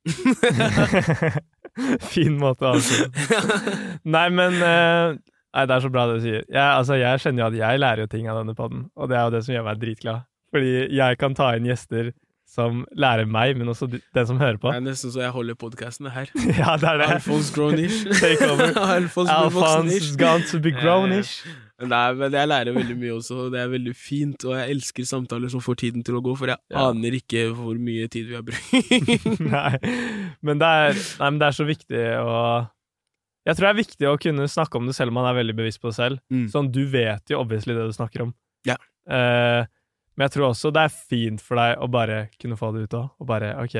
[2.13, 3.37] fin måte å avslutte
[4.15, 5.17] Nei, men uh,
[5.51, 6.43] Nei, det er så bra det du sier.
[6.45, 9.17] Jeg, altså, jeg skjønner jo at jeg lærer jo ting av denne podden, og det
[9.17, 10.27] er jo det som gjør meg dritglad.
[10.55, 12.13] Fordi jeg kan ta inn gjester
[12.51, 14.67] som lærer meg, men også den som hører på.
[14.73, 16.27] Det er nesten så jeg holder podkastene her.
[16.59, 17.05] Ja, det er det.
[17.15, 18.01] Alfons Grownish.
[18.19, 18.73] Take over.
[18.97, 21.37] Alfons Alphonse gone to be grownish.
[21.81, 25.07] Nei, men jeg lærer veldig mye også, og det er veldig fint, og jeg elsker
[25.09, 26.83] samtaler som får tiden til å gå, for jeg Ja.
[26.91, 29.39] aner ikke hvor mye tid vi har brukt.
[29.41, 29.71] Nei,
[30.45, 32.35] men det er, nei, men det er så viktig å
[33.47, 35.55] Jeg tror det er viktig å kunne snakke om det selv om man er veldig
[35.57, 36.19] bevisst på det selv.
[36.29, 36.45] Mm.
[36.53, 38.35] Sånn, du vet jo obviously det du snakker om.
[38.69, 38.75] Ja.
[39.09, 39.63] Eh,
[40.15, 42.97] Men jeg tror også det er fint for deg å bare kunne få det ut
[42.99, 43.77] òg, og bare OK,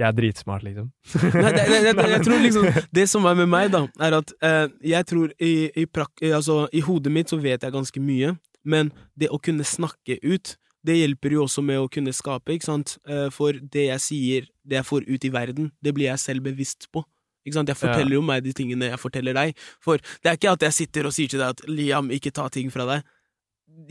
[0.00, 0.88] jeg er dritsmart, liksom.
[1.36, 4.32] Nei, det, det, det, jeg tror liksom Det som er med meg, da, er at
[4.40, 8.02] eh, jeg tror i, i, prak, i, altså, i hodet mitt så vet jeg ganske
[8.02, 8.34] mye,
[8.64, 12.70] men det å kunne snakke ut, det hjelper jo også med å kunne skape, ikke
[12.70, 12.96] sant?
[13.06, 16.48] Eh, for det jeg sier, det jeg får ut i verden, det blir jeg selv
[16.48, 17.04] bevisst på.
[17.46, 17.70] Ikke sant?
[17.70, 19.58] Jeg forteller jo meg de tingene jeg forteller deg.
[19.82, 22.46] For det er ikke at jeg sitter og sier til deg at Liam, ikke ta
[22.54, 23.06] ting fra deg.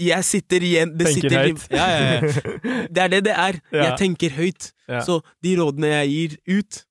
[0.02, 1.66] Jeg sitter igjen det Tenker sitter, høyt.
[1.74, 2.86] Ja, ja, ja.
[2.96, 3.60] Det er det det er.
[3.76, 4.72] Jeg tenker høyt.
[5.06, 6.84] Så de rådene jeg gir ut,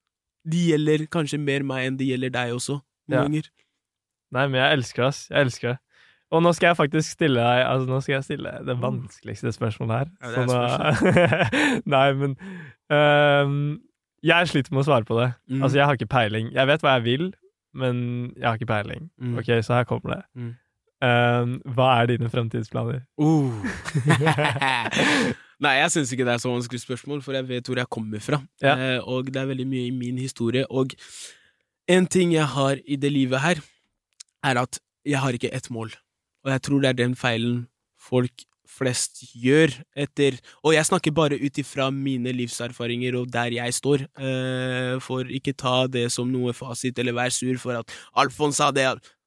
[0.50, 2.80] de gjelder kanskje mer meg enn de gjelder deg også.
[3.10, 3.50] Noen ganger.
[4.30, 5.22] Nei, men jeg elsker det, ass.
[5.30, 5.78] Jeg elsker det.
[6.30, 9.96] Og nå skal jeg faktisk stille deg Altså, nå skal jeg stille det vanskeligste spørsmålet
[9.96, 10.10] her.
[10.22, 11.80] Ja, det er spørsmål.
[11.94, 12.36] Nei, men
[12.94, 13.56] um,
[14.22, 15.32] Jeg sliter med å svare på det.
[15.50, 15.62] Mm.
[15.64, 16.52] Altså, jeg har ikke peiling.
[16.54, 17.30] Jeg vet hva jeg vil,
[17.74, 18.02] men
[18.36, 19.08] jeg har ikke peiling.
[19.18, 19.38] Mm.
[19.42, 20.22] Ok, så her kommer det.
[20.38, 20.52] Mm.
[21.00, 23.04] Øhm, hva er dine fremtidsplaner?
[23.16, 23.64] Uh.
[25.64, 28.22] Nei, jeg syns ikke det er så vanskelig spørsmål, for jeg vet hvor jeg kommer
[28.24, 28.40] fra.
[28.64, 28.74] Ja.
[28.76, 30.64] Eh, og det er veldig mye i min historie.
[30.72, 30.94] Og
[31.88, 33.60] en ting jeg har i det livet her,
[34.44, 35.92] er at jeg har ikke ett mål.
[36.44, 37.66] Og jeg tror det er den feilen
[38.00, 43.74] folk flest gjør etter Og jeg snakker bare ut ifra mine livserfaringer og der jeg
[43.74, 48.56] står, eh, for ikke ta det som noe fasit eller være sur for at Alfons
[48.62, 48.86] sa det.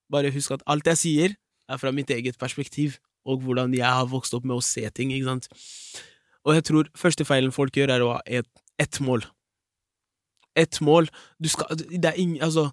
[0.10, 1.36] Bare husk at alt jeg sier,
[1.74, 5.14] er fra mitt eget perspektiv, og hvordan jeg har vokst opp med å se ting,
[5.14, 5.50] ikke sant.
[6.44, 8.50] Og jeg tror første feilen folk gjør, er å ha ett
[8.82, 9.22] et mål.
[10.58, 11.08] Ett mål
[11.42, 12.72] Du skal Det er ingen Altså,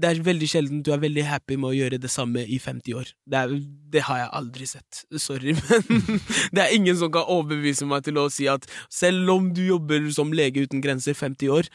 [0.00, 2.94] det er veldig sjelden du er veldig happy med å gjøre det samme i 50
[2.96, 3.08] år.
[3.26, 3.54] Det, er,
[3.92, 5.00] det har jeg aldri sett.
[5.18, 6.20] Sorry, men
[6.54, 10.06] det er ingen som kan overbevise meg til å si at selv om du jobber
[10.14, 11.68] som lege uten grenser 50 år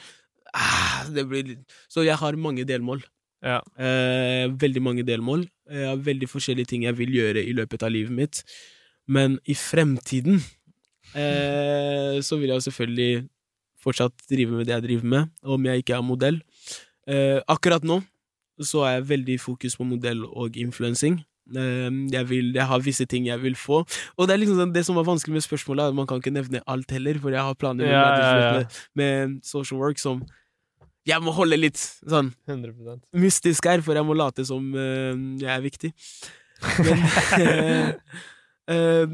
[0.55, 1.57] ah, det blir
[1.91, 3.03] Så jeg har mange delmål.
[3.43, 3.59] Ja.
[3.77, 5.47] Eh, veldig mange delmål.
[5.69, 8.43] Jeg har veldig forskjellige ting jeg vil gjøre i løpet av livet mitt.
[9.07, 10.39] Men i fremtiden
[11.15, 13.27] eh, så vil jeg selvfølgelig
[13.86, 16.41] fortsatt drive med det jeg driver med, om jeg ikke er modell.
[17.07, 18.01] Eh, akkurat nå
[18.63, 21.19] så er jeg veldig fokus på modell og influensing.
[21.55, 23.83] Eh, jeg, vil, jeg har visse ting jeg vil få.
[24.17, 26.63] Og det er liksom sånn, det som er vanskelig med spørsmålet, man kan ikke nevne
[26.65, 28.65] alt heller, for jeg har planer med, Ja, ja, ja.
[28.95, 30.23] med social work som
[31.06, 35.51] jeg må holde litt sånn 100 mystisk her, for jeg må late som uh, jeg
[35.51, 35.91] er viktig.
[36.86, 37.03] Men
[37.41, 37.91] uh,
[38.74, 39.14] uh,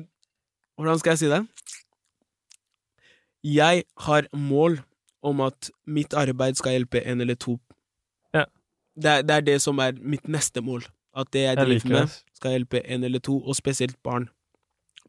[0.80, 1.42] Hvordan skal jeg si det?
[3.46, 4.80] Jeg har mål
[5.22, 7.58] om at mitt arbeid skal hjelpe en eller to.
[8.34, 8.48] Ja.
[8.96, 10.86] Det, er, det er det som er mitt neste mål.
[11.18, 14.30] At det jeg driver med, skal hjelpe en eller to, og spesielt barn,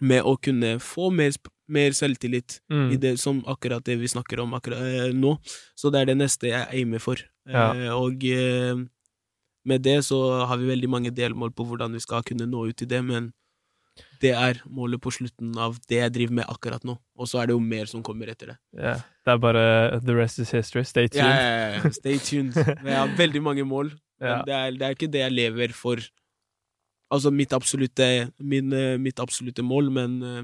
[0.01, 1.31] med å kunne få mer,
[1.73, 2.97] mer selvtillit i Mm.
[3.01, 5.39] det som akkurat det vi snakker om akkurat eh, nå.
[5.77, 7.17] Så det er det neste jeg aimer for.
[7.49, 7.73] Ja.
[7.75, 8.77] Eh, og eh,
[9.65, 12.77] med det så har vi veldig mange delmål på hvordan vi skal kunne nå ut
[12.77, 13.33] til det, men
[14.23, 16.95] det er målet på slutten av det jeg driver med akkurat nå.
[17.19, 18.57] Og så er det jo mer som kommer etter det.
[18.79, 18.95] Ja.
[19.25, 19.65] Det er bare
[20.01, 20.85] The rest is history.
[20.89, 21.29] Stay tuned.
[21.29, 21.91] Yeah, ja.
[21.93, 22.57] Stay tuned.
[22.89, 23.93] Jeg har veldig mange mål,
[24.23, 26.01] men det, er, det er ikke det jeg lever for.
[27.13, 28.07] Altså mitt absolutte,
[28.41, 30.43] min, eh, mitt absolutte mål, men eh,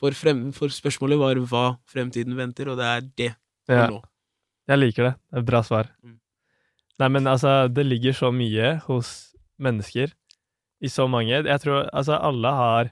[0.00, 3.30] for, frem, for spørsmålet var hva fremtiden venter, og det er det
[3.68, 3.86] for Ja.
[3.92, 4.00] nå.
[4.70, 5.14] Jeg liker det.
[5.30, 5.90] Det er et bra svar.
[6.04, 6.16] Mm.
[7.00, 10.12] Nei, men altså, det ligger så mye hos mennesker.
[10.80, 11.42] I så mange.
[11.44, 12.90] Jeg tror altså alle har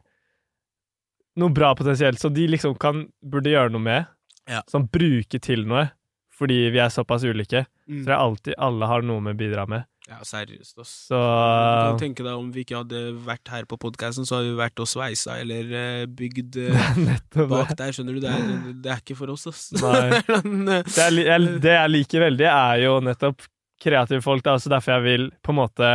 [1.40, 4.06] noe bra potensielt, så de liksom kan burde gjøre noe med.
[4.48, 4.62] Ja.
[4.68, 5.90] Som bruke til noe.
[6.38, 7.64] Fordi vi er såpass ulike.
[7.88, 8.02] Mm.
[8.04, 9.86] Så jeg alltid alle har noe med å bidra med.
[10.09, 10.92] Ja, seriøst, ass.
[11.11, 14.54] Så Du kan tenke deg om vi ikke hadde vært her på podkasten, så hadde
[14.54, 18.22] vi vært og sveisa eller eh, bygd eh, bak der, skjønner du.
[18.24, 19.66] Det er, det er ikke for oss, ass.
[19.76, 23.44] Men, eh, Det jeg, jeg, det jeg liker veldig, er jo nettopp
[23.84, 24.44] kreative folk.
[24.44, 25.92] Det er også derfor jeg vil på en måte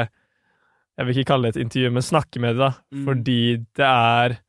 [0.93, 2.71] Jeg vil ikke kalle det et intervju, men snakke med dem, da.
[2.93, 3.05] Mm.
[3.09, 3.41] Fordi
[3.81, 4.39] det er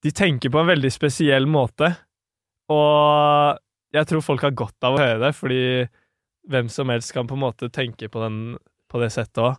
[0.00, 1.92] De tenker på en veldig spesiell måte.
[2.72, 3.60] Og
[3.92, 5.62] jeg tror folk har godt av å høre det, fordi
[6.48, 8.56] hvem som helst kan på en måte tenke på, den,
[8.90, 9.56] på det settet òg.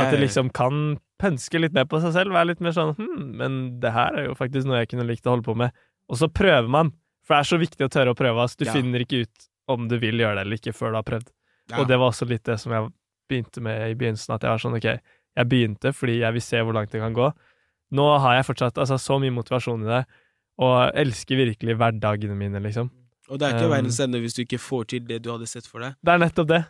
[0.00, 3.26] At de liksom kan pønske litt mer på seg selv, være litt mer sånn hm,
[3.38, 5.70] men det her er jo faktisk noe jeg kunne likt å holde på med.
[6.10, 6.90] Og så prøver man,
[7.22, 8.40] for det er så viktig å tørre å prøve.
[8.42, 8.72] Altså, Du Ja.
[8.72, 11.28] finner ikke ut om du vil gjøre det eller ikke før du har prøvd.
[11.70, 11.78] ja.
[11.78, 12.88] Og det var også litt det som jeg
[13.30, 14.88] begynte med i begynnelsen, at jeg var sånn ok,
[15.36, 17.32] jeg begynte fordi jeg vil se hvor langt det kan gå.
[17.92, 20.02] Nå har jeg fortsatt altså, så mye motivasjon i det,
[20.58, 22.90] og elsker virkelig hverdagene mine, liksom.
[23.30, 25.46] Og det er ikke Um, verdens ende hvis du ikke får til det du hadde
[25.48, 25.94] sett for deg.
[26.02, 26.64] Det er nettopp det.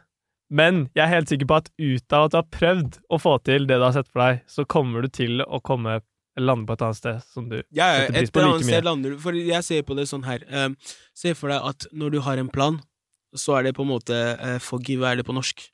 [0.53, 3.37] Men jeg er helt sikker på at ut av at du har prøvd å få
[3.47, 6.01] til det du har sett for deg, så kommer du til å komme
[6.41, 8.81] lande på et annet sted som du Ja, ja, setter pris på like mye.
[8.85, 10.45] lander For jeg ser på det sånn her.
[10.49, 10.77] Um,
[11.17, 12.81] se for deg at når du har en plan,
[13.37, 15.65] så er det på en måte uh, Foggy, hva er det på norsk?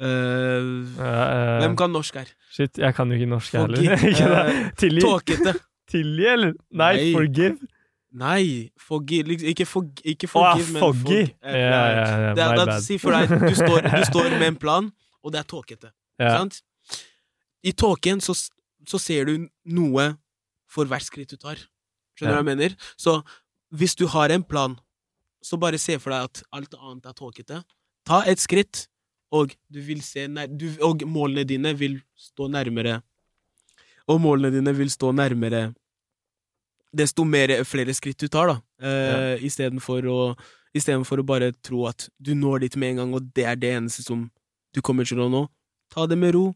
[0.00, 2.32] Uh, uh, eh, hvem kan norsk her?
[2.52, 4.52] Shit, jeg kan jo ikke norsk, jeg heller.
[4.82, 5.00] Eh.
[5.04, 5.54] Tåkete.
[5.92, 6.54] tilgi, eller?
[6.72, 7.12] Nei, Nei.
[7.12, 7.71] forgive.
[8.12, 11.20] Nei, forgive liksom, Ikke, for, ikke Å, oh, men foggy.
[11.22, 12.80] forg- eh, ja, Det er- my.
[12.84, 14.92] Si for deg, du står, du står med en plan,
[15.24, 15.92] og det er tåkete.
[16.20, 16.62] Sant?
[17.64, 18.34] I tåken så,
[18.86, 20.16] så ser du noe
[20.68, 21.56] for hvert skritt du tar.
[22.18, 22.76] Skjønner du hva jeg mener?
[23.00, 23.22] Så
[23.72, 24.76] hvis du har en plan,
[25.42, 27.62] så bare se for deg at alt annet er tåkete.
[28.04, 28.88] Ta et skritt,
[29.32, 32.98] og du vil se du, Og målene dine vil stå nærmere
[34.08, 35.74] Og målene dine vil stå nærmere
[36.92, 38.56] desto mer, flere skritt du tar, da.
[38.82, 43.44] Eh, Istedenfor å å bare tro at du når dit med en gang, og det
[43.44, 44.30] er det eneste som
[44.72, 45.46] du kommer til å nå.
[45.92, 46.52] Ta det med ro.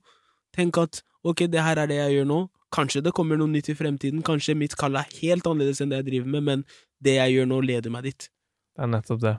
[0.57, 2.39] Tenk at ok, det her er det jeg gjør nå.
[2.72, 4.24] Kanskje det kommer noe nytt i fremtiden.
[4.24, 6.64] Kanskje mitt kall er helt annerledes enn det jeg driver med, men
[7.05, 8.28] det jeg gjør nå, leder meg dit.
[8.76, 9.34] Det er nettopp det.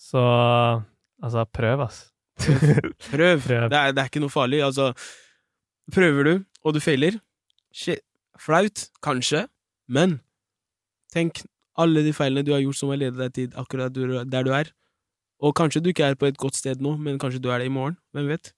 [0.00, 0.22] Så
[1.22, 2.00] altså, prøv, ass.
[2.42, 3.44] Prøv.
[3.46, 3.68] Prøv.
[3.70, 4.62] Det, er, det er ikke noe farlig.
[4.64, 4.90] Altså,
[5.92, 6.34] prøver du,
[6.64, 7.20] og du feiler
[7.72, 8.02] Shit.
[8.40, 8.88] Flaut.
[9.04, 9.46] Kanskje.
[9.92, 10.18] Men
[11.12, 11.42] tenk
[11.80, 13.92] alle de feilene du har gjort som har ledet deg til akkurat
[14.32, 14.70] der du er.
[15.42, 17.66] Og kanskje du ikke er på et godt sted nå, men kanskje du er det
[17.68, 17.96] i morgen.
[18.14, 18.52] Hvem vet?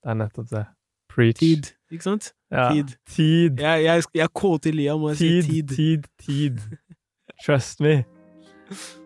[0.00, 0.64] Det er nettopp det.
[1.10, 1.40] Preach.
[1.40, 1.72] Tid.
[1.90, 2.30] Ikke sant?
[2.54, 2.68] Ja.
[2.72, 2.92] Tid.
[3.10, 3.58] Tid.
[3.60, 5.76] Jeg, jeg, jeg kåter Liam, og jeg Tid, sier tid.
[5.76, 6.78] tid, tid.
[7.44, 7.96] Trust me.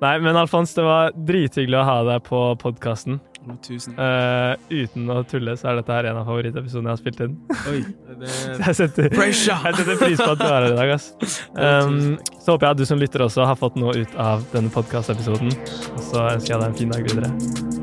[0.03, 3.21] Nei, men Alfons, det var drithyggelig å ha deg på podkasten.
[3.65, 3.93] Tusen.
[4.01, 7.35] Eh, uten å tulle, så er dette her en av favorittepisodene jeg har spilt inn.
[7.71, 7.81] Oi.
[8.15, 9.57] Det, jeg setter, Pressure!
[9.67, 11.11] jeg setter pris på at du er her i dag, ass.
[11.55, 14.71] Um, så håper jeg at du som lytter også har fått noe ut av denne
[14.75, 15.51] podkastepisoden.
[15.95, 17.31] Og så ønsker jeg deg en fin dag videre.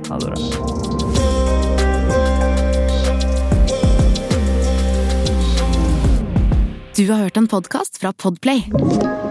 [0.10, 0.38] Ha det bra.
[6.96, 9.31] Du har hørt en podkast fra Podplay.